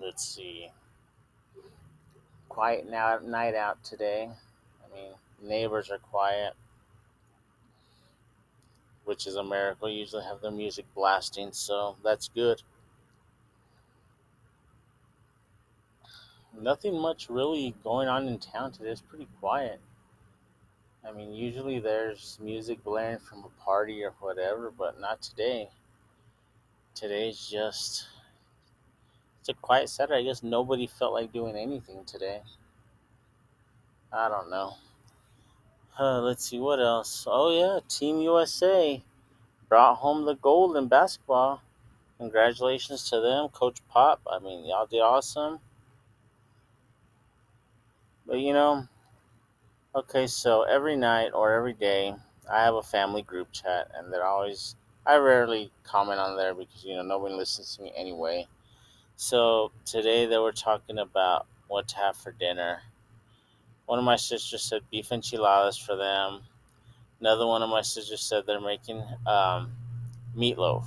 Let's 0.00 0.24
see. 0.24 0.70
Quiet 2.48 2.88
now 2.88 3.18
night 3.22 3.54
out 3.54 3.84
today. 3.84 4.30
I 4.82 4.94
mean, 4.94 5.12
neighbors 5.42 5.90
are 5.90 5.98
quiet, 5.98 6.54
which 9.04 9.26
is 9.26 9.36
a 9.36 9.44
miracle. 9.44 9.90
Usually 9.90 10.24
have 10.24 10.40
the 10.40 10.50
music 10.50 10.86
blasting, 10.94 11.50
so 11.52 11.96
that's 12.02 12.28
good. 12.28 12.62
Nothing 16.58 16.98
much 16.98 17.28
really 17.28 17.74
going 17.84 18.08
on 18.08 18.26
in 18.26 18.38
town 18.38 18.72
today. 18.72 18.90
It's 18.90 19.02
pretty 19.02 19.28
quiet. 19.38 19.80
I 21.06 21.12
mean, 21.12 21.32
usually 21.32 21.78
there's 21.78 22.38
music 22.42 22.82
blaring 22.84 23.18
from 23.18 23.44
a 23.44 23.62
party 23.62 24.02
or 24.02 24.12
whatever, 24.20 24.72
but 24.76 24.98
not 24.98 25.22
today. 25.22 25.68
Today's 26.94 27.46
just 27.46 28.06
it's 29.40 29.48
a 29.48 29.54
quiet 29.54 29.88
Saturday. 29.88 30.20
I 30.20 30.24
guess 30.24 30.42
nobody 30.42 30.86
felt 30.86 31.12
like 31.12 31.32
doing 31.32 31.56
anything 31.56 32.04
today. 32.04 32.42
I 34.12 34.28
don't 34.28 34.50
know. 34.50 34.74
Uh, 35.98 36.20
let's 36.20 36.48
see 36.48 36.58
what 36.58 36.80
else. 36.80 37.26
Oh 37.28 37.50
yeah, 37.50 37.80
Team 37.88 38.20
USA 38.20 39.02
brought 39.68 39.96
home 39.96 40.24
the 40.24 40.34
gold 40.34 40.76
in 40.76 40.88
basketball. 40.88 41.62
Congratulations 42.18 43.08
to 43.10 43.20
them, 43.20 43.48
Coach 43.48 43.78
Pop. 43.88 44.20
I 44.30 44.38
mean, 44.38 44.66
y'all 44.66 44.86
did 44.86 45.00
awesome. 45.00 45.58
But 48.26 48.38
you 48.38 48.52
know, 48.52 48.86
Okay, 49.92 50.28
so 50.28 50.62
every 50.62 50.94
night 50.94 51.32
or 51.34 51.52
every 51.52 51.72
day, 51.72 52.14
I 52.48 52.62
have 52.62 52.76
a 52.76 52.82
family 52.82 53.22
group 53.22 53.50
chat, 53.50 53.90
and 53.92 54.12
they're 54.12 54.24
always. 54.24 54.76
I 55.04 55.16
rarely 55.16 55.72
comment 55.82 56.20
on 56.20 56.36
there 56.36 56.54
because 56.54 56.84
you 56.84 56.94
know 56.94 57.02
nobody 57.02 57.34
listens 57.34 57.74
to 57.76 57.82
me 57.82 57.92
anyway. 57.96 58.46
So 59.22 59.70
today 59.84 60.24
they 60.24 60.38
were 60.38 60.50
talking 60.50 60.96
about 60.96 61.46
what 61.68 61.88
to 61.88 61.96
have 61.96 62.16
for 62.16 62.32
dinner. 62.32 62.80
One 63.84 63.98
of 63.98 64.04
my 64.06 64.16
sisters 64.16 64.62
said 64.62 64.80
beef 64.90 65.12
enchiladas 65.12 65.76
for 65.76 65.94
them. 65.94 66.40
Another 67.20 67.46
one 67.46 67.62
of 67.62 67.68
my 67.68 67.82
sisters 67.82 68.22
said 68.22 68.44
they're 68.46 68.62
making 68.62 69.04
um, 69.26 69.72
meatloaf. 70.34 70.86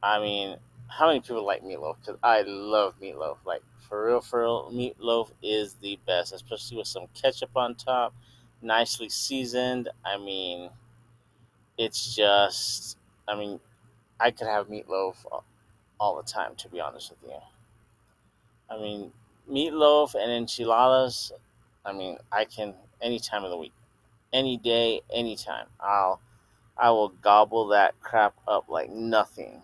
I 0.00 0.20
mean, 0.20 0.56
how 0.86 1.08
many 1.08 1.18
people 1.18 1.44
like 1.44 1.64
meatloaf? 1.64 1.96
Because 1.98 2.20
I 2.22 2.42
love 2.42 2.94
meatloaf. 3.02 3.38
Like 3.44 3.64
for 3.88 4.06
real, 4.06 4.20
for 4.20 4.42
real, 4.42 4.70
meatloaf 4.72 5.32
is 5.42 5.74
the 5.74 5.98
best, 6.06 6.32
especially 6.32 6.76
with 6.76 6.86
some 6.86 7.08
ketchup 7.20 7.50
on 7.56 7.74
top, 7.74 8.14
nicely 8.62 9.08
seasoned. 9.08 9.88
I 10.04 10.18
mean, 10.18 10.70
it's 11.76 12.14
just, 12.14 12.96
I 13.26 13.34
mean, 13.34 13.58
I 14.20 14.30
could 14.30 14.46
have 14.46 14.68
meatloaf 14.68 15.16
all 15.98 16.16
the 16.16 16.22
time, 16.22 16.54
to 16.56 16.68
be 16.68 16.80
honest 16.80 17.10
with 17.10 17.30
you. 17.30 17.38
I 18.70 18.78
mean, 18.78 19.12
meatloaf 19.50 20.14
and 20.14 20.30
enchiladas, 20.30 21.32
I 21.84 21.92
mean, 21.92 22.18
I 22.32 22.44
can 22.44 22.74
any 23.00 23.18
time 23.18 23.44
of 23.44 23.50
the 23.50 23.56
week, 23.56 23.72
any 24.32 24.56
day, 24.56 25.02
anytime. 25.12 25.66
I'll, 25.80 26.20
I 26.76 26.90
will 26.90 27.10
gobble 27.10 27.68
that 27.68 28.00
crap 28.00 28.34
up 28.48 28.68
like 28.68 28.90
nothing. 28.90 29.62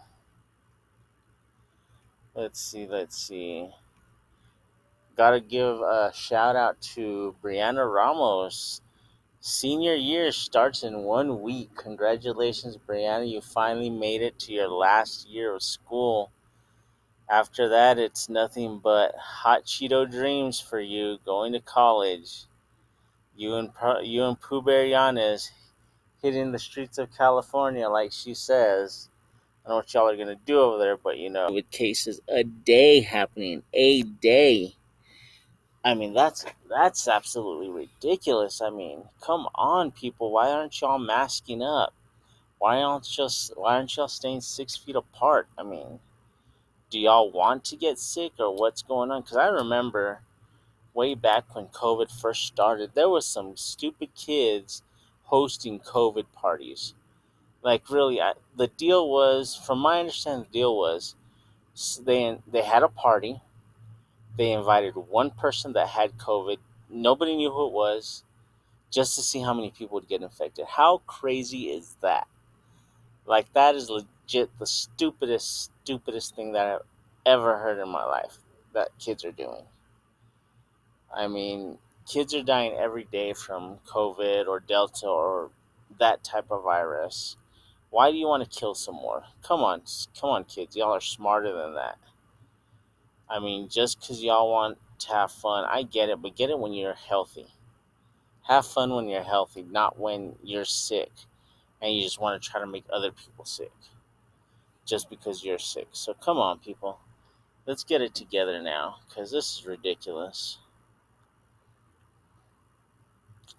Let's 2.35 2.61
see, 2.61 2.87
let's 2.87 3.17
see. 3.17 3.69
Gotta 5.17 5.41
give 5.41 5.81
a 5.81 6.13
shout 6.15 6.57
out 6.57 6.81
to 6.95 7.35
Brianna 7.43 7.93
Ramos. 7.93 8.81
Senior 9.41 9.95
year 9.95 10.33
starts 10.33 10.85
in 10.85 11.05
one 11.05 11.43
week. 11.43 11.71
Congratulations, 11.77 12.77
Brianna. 12.89 13.31
You 13.31 13.41
finally 13.41 13.91
made 13.91 14.23
it 14.23 14.39
to 14.41 14.53
your 14.53 14.69
last 14.69 15.29
year 15.29 15.55
of 15.55 15.63
school. 15.63 16.33
After 17.31 17.69
that, 17.69 17.99
it's 17.99 18.29
nothing 18.29 18.81
but 18.83 19.15
hot 19.19 19.65
Cheeto 19.65 20.11
dreams 20.11 20.61
for 20.61 20.81
you 20.81 21.19
going 21.25 21.53
to 21.55 21.61
college. 21.61 22.45
You 23.37 23.57
and 23.57 23.71
you 24.03 24.25
and 24.25 24.41
Pooh 24.41 24.63
Bear 24.63 24.85
Yanes 24.87 25.51
hitting 26.23 26.53
the 26.53 26.59
streets 26.59 26.99
of 26.99 27.17
California, 27.17 27.89
like 27.89 28.13
she 28.13 28.35
says 28.35 29.09
I 29.65 29.69
don't 29.69 29.75
know 29.75 29.77
what 29.79 29.95
y'all 29.95 30.11
are 30.11 30.17
gonna 30.17 30.37
do 30.47 30.61
over 30.61 30.79
there, 30.79 30.97
but 30.97 31.19
you 31.19 31.31
know, 31.31 31.49
with 31.53 31.71
cases 31.71 32.21
a 32.29 32.45
day 32.45 33.01
happening, 33.01 33.63
a 33.75 34.03
day. 34.03 34.75
I 35.85 35.95
mean, 35.95 36.15
that's 36.15 36.45
that's 36.69 37.09
absolutely 37.09 37.71
ridiculous. 37.71 38.61
I 38.61 38.71
mean, 38.71 39.05
come 39.21 39.49
on, 39.55 39.93
people, 39.93 40.31
why 40.33 40.51
aren't 40.51 40.81
y'all 40.81 40.99
masking 40.99 41.63
up? 41.63 41.95
Why 42.59 42.83
aren't 42.83 43.05
just 43.05 43.57
why 43.57 43.77
aren't 43.77 43.97
y'all 43.97 44.09
staying 44.09 44.43
six 44.43 44.77
feet 44.77 44.97
apart? 44.97 45.49
I 45.59 45.63
mean, 45.63 46.01
do 46.91 46.99
y'all 46.99 47.31
want 47.31 47.65
to 47.67 47.77
get 47.77 47.99
sick 47.99 48.33
or 48.39 48.55
what's 48.55 48.83
going 48.83 49.11
on? 49.11 49.23
Because 49.23 49.39
I 49.39 49.49
remember 49.49 50.21
way 50.95 51.15
back 51.15 51.55
when 51.55 51.67
COVID 51.67 52.11
first 52.11 52.47
started, 52.47 52.93
there 52.95 53.09
was 53.09 53.27
some 53.27 53.57
stupid 53.57 54.15
kids 54.15 54.83
hosting 55.25 55.81
COVID 55.81 56.27
parties 56.35 56.95
like 57.63 57.91
really, 57.91 58.21
I, 58.21 58.35
the 58.57 58.69
deal 58.69 59.11
was, 59.11 59.55
from 59.55 59.79
my 59.81 60.01
understanding, 60.01 60.47
the 60.51 60.59
deal 60.59 60.77
was 60.77 61.15
they 62.05 62.39
they 62.51 62.63
had 62.63 62.83
a 62.83 62.89
party. 62.89 63.41
They 64.41 64.53
invited 64.53 64.95
one 64.97 65.33
person 65.33 65.75
that 65.75 65.89
had 65.89 66.17
COVID. 66.17 66.57
Nobody 66.89 67.37
knew 67.37 67.51
who 67.51 67.67
it 67.67 67.75
was, 67.75 68.25
just 68.91 69.15
to 69.17 69.21
see 69.21 69.43
how 69.43 69.53
many 69.53 69.71
people 69.71 69.97
would 69.97 70.09
get 70.09 70.23
infected. 70.23 70.65
How 70.67 71.03
crazy 71.07 71.65
is 71.65 71.99
that? 72.01 72.27
Like 73.27 73.53
that 73.53 73.75
is 73.75 73.91
legit 73.91 74.49
the 74.59 74.65
stupidest, 74.67 75.71
stupidest 75.85 76.35
thing 76.35 76.53
that 76.53 76.67
I've 76.67 76.87
ever 77.27 77.59
heard 77.59 77.83
in 77.83 77.91
my 77.91 78.03
life 78.03 78.39
that 78.73 78.89
kids 78.99 79.27
are 79.27 79.31
doing. 79.31 79.65
I 81.15 81.29
mean, 81.29 81.77
kids 82.07 82.35
are 82.35 82.43
dying 82.43 82.79
every 82.79 83.05
day 83.13 83.35
from 83.35 83.77
COVID 83.87 84.47
or 84.47 84.61
Delta 84.61 85.07
or 85.07 85.51
that 85.99 86.25
type 86.25 86.47
of 86.51 86.65
virus. 86.65 87.37
Why 87.91 88.11
do 88.11 88.17
you 88.17 88.27
want 88.27 88.51
to 88.51 88.59
kill 88.59 88.75
some 88.75 88.95
more? 88.95 89.23
Come 89.43 89.61
on, 89.61 89.83
come 90.19 90.31
on, 90.31 90.45
kids. 90.45 90.77
Y'all 90.77 90.93
are 90.93 91.01
smarter 91.03 91.53
than 91.53 91.75
that. 91.75 91.99
I 93.31 93.39
mean, 93.39 93.69
just 93.69 94.01
because 94.01 94.23
y'all 94.23 94.51
want 94.51 94.79
to 95.01 95.09
have 95.13 95.31
fun, 95.31 95.65
I 95.69 95.85
get 95.85 96.09
it, 96.09 96.21
but 96.21 96.37
get 96.37 96.51
it 96.51 96.59
when 96.59 96.73
you're 96.73 96.95
healthy. 96.95 97.47
Have 98.49 98.67
fun 98.67 98.95
when 98.95 99.09
you're 99.09 99.23
healthy, 99.23 99.63
not 99.63 99.99
when 99.99 100.35
you're 100.43 100.65
sick 100.65 101.13
and 101.81 101.95
you 101.95 102.03
just 102.03 102.21
want 102.21 102.41
to 102.41 102.49
try 102.49 102.61
to 102.61 102.67
make 102.67 102.85
other 102.93 103.13
people 103.13 103.45
sick 103.45 103.73
just 104.85 105.09
because 105.09 105.45
you're 105.45 105.59
sick. 105.59 105.89
So 105.93 106.15
come 106.15 106.39
on, 106.39 106.59
people. 106.59 106.99
Let's 107.67 107.85
get 107.85 108.03
it 108.03 108.15
together 108.15 108.61
now 108.61 108.97
because 109.09 109.31
this 109.31 109.59
is 109.59 109.67
ridiculous. 109.67 110.59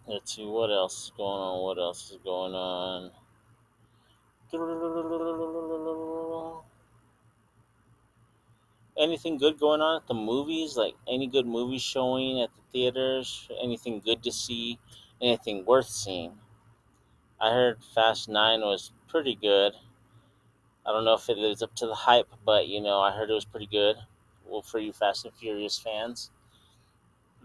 Let's 0.08 0.36
see 0.36 0.46
what 0.46 0.72
else 0.72 1.06
is 1.06 1.12
going 1.16 1.40
on. 1.40 1.64
What 1.64 1.78
else 1.78 2.12
is 2.12 2.18
going 2.24 2.54
on? 2.54 3.12
Anything 9.02 9.38
good 9.38 9.60
going 9.60 9.82
on 9.82 10.02
at 10.02 10.08
the 10.08 10.14
movies? 10.14 10.78
Like 10.78 10.94
any 11.08 11.28
good 11.28 11.48
movies 11.48 11.82
showing 11.82 12.42
at 12.42 12.50
the 12.56 12.62
theaters? 12.72 13.50
Anything 13.62 14.00
good 14.06 14.24
to 14.24 14.32
see? 14.32 14.80
anything 15.22 15.66
worth 15.66 15.88
seeing. 15.88 16.34
I 17.40 17.52
heard 17.52 17.78
Fast 17.96 18.28
Nine 18.28 18.62
was 18.62 18.92
pretty 19.08 19.36
good. 19.36 19.74
I 20.86 20.92
don't 20.92 21.06
know 21.06 21.14
if 21.14 21.30
it 21.30 21.38
lives 21.38 21.62
up 21.62 21.76
to 21.76 21.86
the 21.86 21.94
hype, 21.94 22.28
but 22.46 22.68
you 22.68 22.82
know, 22.82 23.00
I 23.00 23.12
heard 23.12 23.30
it 23.30 23.34
was 23.34 23.46
pretty 23.46 23.68
good. 23.68 23.98
Well, 24.46 24.62
for 24.62 24.80
you 24.80 24.92
Fast 24.92 25.26
and 25.26 25.34
Furious 25.34 25.78
fans, 25.78 26.32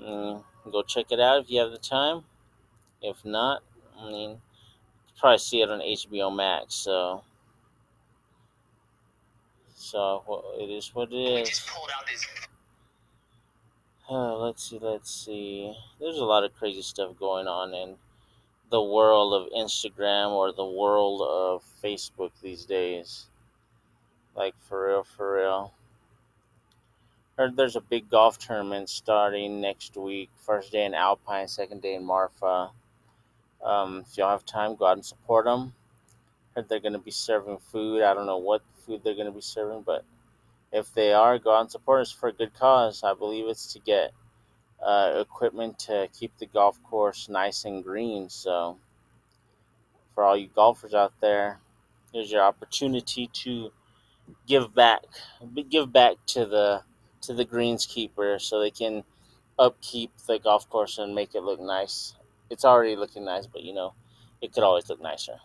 mm, 0.01 0.43
go 0.71 0.83
check 0.83 1.07
it 1.11 1.21
out 1.21 1.43
if 1.43 1.51
you 1.51 1.61
have 1.61 1.71
the 1.71 1.79
time. 1.79 2.25
If 3.03 3.25
not, 3.25 3.63
I 3.99 4.09
mean, 4.09 4.41
probably 5.19 5.39
see 5.39 5.61
it 5.61 5.71
on 5.71 5.81
HBO 5.81 6.35
Max. 6.35 6.75
So, 6.75 7.23
so 9.87 10.25
well, 10.27 10.45
it 10.59 10.69
is 10.69 10.93
what 10.95 11.13
it 11.13 11.17
is. 11.17 11.65
Uh, 14.11 14.37
let's 14.39 14.69
see, 14.69 14.79
let's 14.81 15.11
see. 15.11 15.73
There's 16.01 16.19
a 16.19 16.25
lot 16.25 16.43
of 16.43 16.55
crazy 16.57 16.83
stuff 16.83 17.17
going 17.19 17.47
on 17.47 17.73
in 17.73 17.95
the 18.71 18.83
world 18.83 19.33
of 19.33 19.53
Instagram 19.53 20.33
or 20.33 20.53
the 20.53 20.67
world 20.67 21.23
of 21.23 21.63
Facebook 21.83 22.33
these 22.43 22.65
days. 22.65 23.27
Like 24.35 24.55
for 24.59 24.89
real, 24.89 25.05
for 25.05 25.37
real. 25.37 25.73
Heard 27.39 27.57
there's 27.57 27.77
a 27.77 27.81
big 27.81 28.11
golf 28.11 28.39
tournament 28.39 28.89
starting 28.89 29.61
next 29.61 29.97
week. 29.97 30.31
First 30.37 30.73
day 30.73 30.85
in 30.85 30.95
Alpine, 30.95 31.47
second 31.47 31.83
day 31.83 31.95
in 31.95 32.05
Marfa. 32.05 32.71
Um, 33.65 34.05
if 34.05 34.19
y'all 34.19 34.31
have 34.31 34.45
time, 34.45 34.75
go 34.75 34.87
out 34.87 34.97
and 34.97 35.05
support 35.05 35.45
them. 35.45 35.75
They're 36.69 36.81
going 36.81 36.95
to 36.95 36.99
be 36.99 37.11
serving 37.11 37.59
food. 37.59 38.03
I 38.03 38.15
don't 38.15 38.27
know 38.27 38.39
what 38.39 38.63
food 38.87 39.03
they're 39.05 39.15
going 39.15 39.27
to 39.27 39.33
be 39.33 39.41
serving, 39.41 39.83
but 39.83 40.05
if 40.73 40.93
they 40.95 41.13
are, 41.13 41.39
go 41.39 41.55
out 41.55 41.63
and 41.63 41.71
support 41.71 42.01
us 42.01 42.11
for 42.13 42.29
a 42.29 42.33
good 42.33 42.55
cause. 42.55 43.03
I 43.03 43.15
believe 43.15 43.47
it's 43.47 43.73
to 43.75 43.79
get 43.81 44.13
uh, 44.85 45.19
equipment 45.21 45.79
to 45.81 46.09
keep 46.19 46.37
the 46.39 46.47
golf 46.47 46.83
course 46.83 47.29
nice 47.29 47.65
and 47.65 47.85
green. 47.85 48.29
So, 48.29 48.79
for 50.15 50.25
all 50.25 50.37
you 50.37 50.49
golfers 50.49 50.95
out 50.95 51.13
there, 51.21 51.61
here's 52.13 52.31
your 52.31 52.43
opportunity 52.43 53.29
to 53.45 53.73
give 54.47 54.75
back, 54.75 55.03
give 55.71 55.93
back 55.93 56.17
to 56.27 56.47
the 56.47 56.83
to 57.23 57.35
the 57.35 57.45
greenskeeper 57.45 58.41
so 58.41 58.61
they 58.61 58.71
can 58.71 59.03
upkeep 59.59 60.13
the 60.27 60.39
golf 60.39 60.69
course 60.69 60.99
and 60.99 61.15
make 61.15 61.35
it 61.35 61.43
look 61.43 61.61
nice. 61.61 62.15
It's 62.51 62.65
already 62.65 62.97
looking 62.97 63.25
nice, 63.25 63.47
but 63.47 63.63
you 63.63 63.75
know, 63.75 63.95
it 64.41 64.53
could 64.53 64.63
always 64.63 64.89
look 64.89 65.01
nicer. 65.01 65.39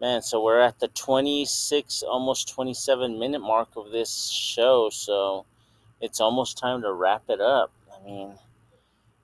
Man, 0.00 0.22
so 0.22 0.42
we're 0.42 0.58
at 0.58 0.80
the 0.80 0.88
26, 0.88 2.02
almost 2.02 2.48
27 2.48 3.16
minute 3.16 3.40
mark 3.40 3.68
of 3.76 3.92
this 3.92 4.28
show, 4.28 4.90
so 4.90 5.46
it's 6.00 6.20
almost 6.20 6.58
time 6.58 6.82
to 6.82 6.92
wrap 6.92 7.22
it 7.28 7.40
up. 7.40 7.70
I 7.94 8.04
mean, 8.04 8.34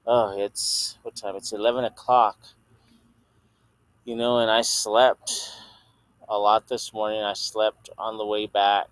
oh, 0.06 0.38
it's 0.38 0.96
what 1.02 1.16
time? 1.16 1.34
It's 1.34 1.52
11 1.52 1.84
o'clock. 1.84 2.38
You 4.04 4.14
know, 4.14 4.38
and 4.38 4.50
I 4.50 4.62
slept 4.62 5.50
a 6.28 6.38
lot 6.38 6.68
this 6.68 6.92
morning. 6.92 7.20
I 7.20 7.32
slept 7.32 7.90
on 7.98 8.16
the 8.16 8.24
way 8.24 8.46
back. 8.46 8.86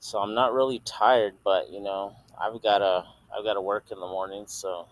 So 0.00 0.18
I'm 0.18 0.34
not 0.34 0.52
really 0.52 0.80
tired, 0.84 1.34
but 1.44 1.70
you 1.70 1.80
know, 1.80 2.16
I've 2.38 2.60
got 2.62 2.78
to 2.78 3.04
I've 3.36 3.44
got 3.44 3.54
to 3.54 3.60
work 3.60 3.84
in 3.92 4.00
the 4.00 4.06
morning, 4.06 4.44
so 4.48 4.88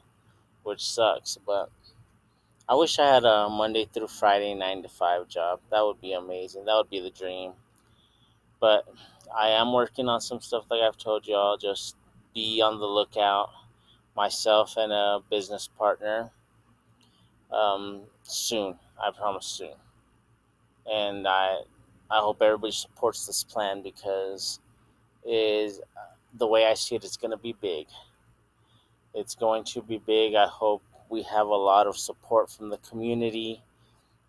which 0.62 0.88
sucks, 0.88 1.38
but 1.44 1.70
I 2.68 2.74
wish 2.74 2.98
I 2.98 3.14
had 3.14 3.24
a 3.24 3.48
Monday 3.48 3.86
through 3.86 4.08
Friday 4.08 4.52
9 4.54 4.82
to 4.82 4.88
5 4.90 5.28
job. 5.28 5.60
That 5.70 5.82
would 5.84 6.00
be 6.02 6.12
amazing. 6.12 6.66
That 6.66 6.76
would 6.76 6.90
be 6.90 7.00
the 7.00 7.10
dream. 7.10 7.52
But 8.60 8.86
I 9.34 9.48
am 9.48 9.72
working 9.72 10.08
on 10.08 10.20
some 10.20 10.40
stuff 10.40 10.66
like 10.70 10.82
I've 10.82 10.98
told 10.98 11.26
y'all. 11.26 11.56
Just 11.56 11.96
be 12.34 12.60
on 12.60 12.78
the 12.78 12.86
lookout. 12.86 13.48
Myself 14.14 14.76
and 14.76 14.92
a 14.92 15.20
business 15.30 15.68
partner. 15.78 16.30
Um, 17.50 18.02
soon. 18.22 18.78
I 19.02 19.12
promise 19.12 19.46
soon. 19.46 19.74
And 20.90 21.26
I 21.26 21.60
I 22.10 22.18
hope 22.18 22.42
everybody 22.42 22.72
supports 22.72 23.26
this 23.26 23.44
plan 23.44 23.82
because 23.82 24.60
is 25.24 25.80
the 26.34 26.46
way 26.46 26.66
I 26.66 26.74
see 26.74 26.96
it, 26.96 27.04
it's 27.04 27.16
going 27.16 27.30
to 27.30 27.36
be 27.36 27.54
big. 27.60 27.86
It's 29.14 29.34
going 29.34 29.64
to 29.64 29.82
be 29.82 29.98
big. 29.98 30.34
I 30.34 30.46
hope 30.46 30.82
we 31.10 31.22
have 31.22 31.46
a 31.46 31.56
lot 31.56 31.86
of 31.86 31.96
support 31.96 32.50
from 32.50 32.70
the 32.70 32.78
community. 32.78 33.62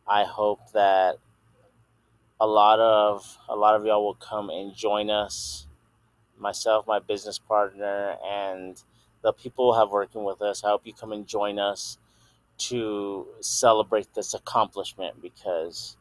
I 0.07 0.23
hope 0.23 0.71
that 0.73 1.17
a 2.39 2.47
lot 2.47 2.79
of 2.79 3.37
a 3.49 3.55
lot 3.55 3.75
of 3.75 3.85
y'all 3.85 4.03
will 4.03 4.15
come 4.15 4.49
and 4.49 4.75
join 4.75 5.09
us. 5.09 5.67
Myself, 6.37 6.87
my 6.87 6.99
business 6.99 7.37
partner, 7.37 8.15
and 8.25 8.81
the 9.21 9.33
people 9.33 9.73
have 9.73 9.89
working 9.91 10.23
with 10.23 10.41
us. 10.41 10.63
I 10.63 10.69
hope 10.69 10.85
you 10.85 10.93
come 10.93 11.11
and 11.11 11.27
join 11.27 11.59
us 11.59 11.97
to 12.59 13.27
celebrate 13.41 14.13
this 14.13 14.33
accomplishment 14.33 15.21
because 15.21 15.97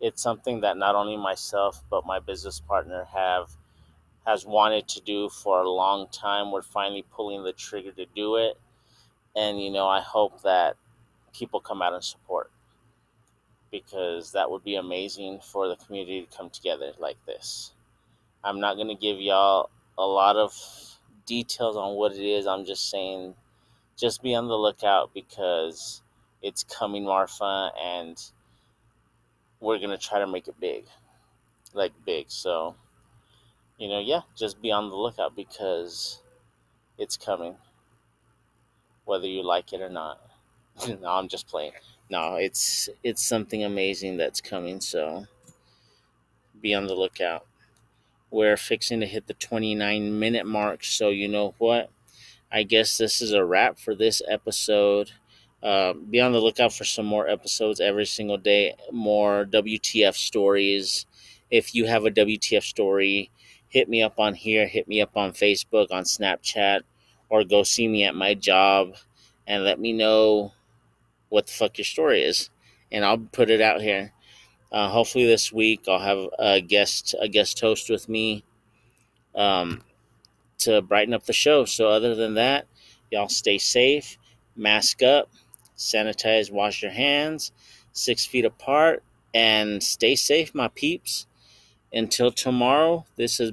it's 0.00 0.22
something 0.22 0.60
that 0.60 0.76
not 0.76 0.94
only 0.94 1.16
myself 1.16 1.82
but 1.90 2.06
my 2.06 2.18
business 2.18 2.60
partner 2.60 3.06
have 3.14 3.50
has 4.26 4.46
wanted 4.46 4.88
to 4.88 5.00
do 5.02 5.28
for 5.28 5.60
a 5.60 5.68
long 5.68 6.08
time. 6.08 6.50
We're 6.50 6.62
finally 6.62 7.04
pulling 7.10 7.44
the 7.44 7.52
trigger 7.52 7.92
to 7.92 8.06
do 8.14 8.36
it. 8.36 8.58
And, 9.36 9.60
you 9.60 9.70
know, 9.70 9.88
I 9.88 10.00
hope 10.00 10.42
that 10.42 10.76
people 11.32 11.60
come 11.60 11.82
out 11.82 11.92
and 11.92 12.04
support 12.04 12.50
because 13.70 14.32
that 14.32 14.50
would 14.50 14.62
be 14.62 14.76
amazing 14.76 15.40
for 15.40 15.68
the 15.68 15.76
community 15.76 16.24
to 16.24 16.36
come 16.36 16.48
together 16.50 16.92
like 16.98 17.16
this. 17.26 17.72
I'm 18.44 18.60
not 18.60 18.76
going 18.76 18.88
to 18.88 18.94
give 18.94 19.20
y'all 19.20 19.70
a 19.98 20.06
lot 20.06 20.36
of 20.36 20.52
details 21.26 21.76
on 21.76 21.96
what 21.96 22.12
it 22.12 22.24
is. 22.24 22.46
I'm 22.46 22.64
just 22.64 22.90
saying, 22.90 23.34
just 23.96 24.22
be 24.22 24.34
on 24.34 24.46
the 24.46 24.54
lookout 24.54 25.12
because 25.14 26.02
it's 26.42 26.62
coming, 26.64 27.04
Marfa, 27.04 27.70
and 27.82 28.22
we're 29.60 29.78
going 29.78 29.90
to 29.90 29.98
try 29.98 30.18
to 30.20 30.26
make 30.26 30.46
it 30.46 30.60
big. 30.60 30.84
Like 31.72 31.92
big. 32.04 32.26
So, 32.28 32.76
you 33.78 33.88
know, 33.88 33.98
yeah, 33.98 34.20
just 34.36 34.62
be 34.62 34.70
on 34.70 34.90
the 34.90 34.96
lookout 34.96 35.34
because 35.34 36.22
it's 36.98 37.16
coming, 37.16 37.56
whether 39.04 39.26
you 39.26 39.42
like 39.42 39.72
it 39.72 39.80
or 39.80 39.88
not. 39.88 40.20
no, 40.88 41.08
I'm 41.08 41.28
just 41.28 41.46
playing. 41.46 41.72
No, 42.10 42.36
it's 42.36 42.88
it's 43.02 43.24
something 43.24 43.64
amazing 43.64 44.16
that's 44.16 44.40
coming, 44.40 44.80
so 44.80 45.26
be 46.60 46.74
on 46.74 46.86
the 46.86 46.94
lookout. 46.94 47.46
We're 48.30 48.56
fixing 48.56 49.00
to 49.00 49.06
hit 49.06 49.26
the 49.26 49.34
29 49.34 50.18
minute 50.18 50.46
mark, 50.46 50.84
so 50.84 51.10
you 51.10 51.28
know 51.28 51.54
what? 51.58 51.90
I 52.50 52.62
guess 52.62 52.98
this 52.98 53.20
is 53.20 53.32
a 53.32 53.44
wrap 53.44 53.78
for 53.78 53.94
this 53.94 54.20
episode. 54.28 55.12
Uh, 55.62 55.94
be 55.94 56.20
on 56.20 56.32
the 56.32 56.40
lookout 56.40 56.72
for 56.72 56.84
some 56.84 57.06
more 57.06 57.26
episodes 57.28 57.80
every 57.80 58.04
single 58.04 58.36
day, 58.36 58.74
more 58.92 59.46
WTF 59.46 60.14
stories. 60.14 61.06
If 61.50 61.74
you 61.74 61.86
have 61.86 62.04
a 62.04 62.10
WTF 62.10 62.62
story, 62.62 63.30
hit 63.68 63.88
me 63.88 64.02
up 64.02 64.20
on 64.20 64.34
here, 64.34 64.66
hit 64.66 64.86
me 64.86 65.00
up 65.00 65.16
on 65.16 65.32
Facebook, 65.32 65.90
on 65.90 66.04
Snapchat, 66.04 66.82
or 67.28 67.44
go 67.44 67.62
see 67.62 67.88
me 67.88 68.04
at 68.04 68.14
my 68.14 68.34
job 68.34 68.94
and 69.46 69.64
let 69.64 69.78
me 69.80 69.92
know 69.92 70.52
what 71.28 71.46
the 71.46 71.52
fuck 71.52 71.78
your 71.78 71.84
story 71.84 72.22
is. 72.22 72.50
And 72.92 73.04
I'll 73.04 73.18
put 73.18 73.50
it 73.50 73.60
out 73.60 73.80
here. 73.80 74.12
Uh, 74.70 74.88
hopefully 74.88 75.26
this 75.26 75.52
week 75.52 75.82
I'll 75.88 75.98
have 76.00 76.28
a 76.38 76.60
guest 76.60 77.14
a 77.20 77.28
guest 77.28 77.60
host 77.60 77.90
with 77.90 78.08
me 78.08 78.44
um, 79.34 79.82
to 80.58 80.82
brighten 80.82 81.14
up 81.14 81.24
the 81.24 81.32
show. 81.32 81.64
So 81.64 81.88
other 81.88 82.14
than 82.14 82.34
that, 82.34 82.66
y'all 83.10 83.28
stay 83.28 83.58
safe, 83.58 84.18
mask 84.56 85.02
up, 85.02 85.30
sanitize, 85.76 86.50
wash 86.50 86.82
your 86.82 86.92
hands, 86.92 87.52
six 87.92 88.26
feet 88.26 88.44
apart, 88.44 89.02
and 89.32 89.82
stay 89.82 90.14
safe, 90.14 90.54
my 90.54 90.68
peeps. 90.68 91.26
Until 91.92 92.32
tomorrow, 92.32 93.04
this 93.16 93.38
has 93.38 93.52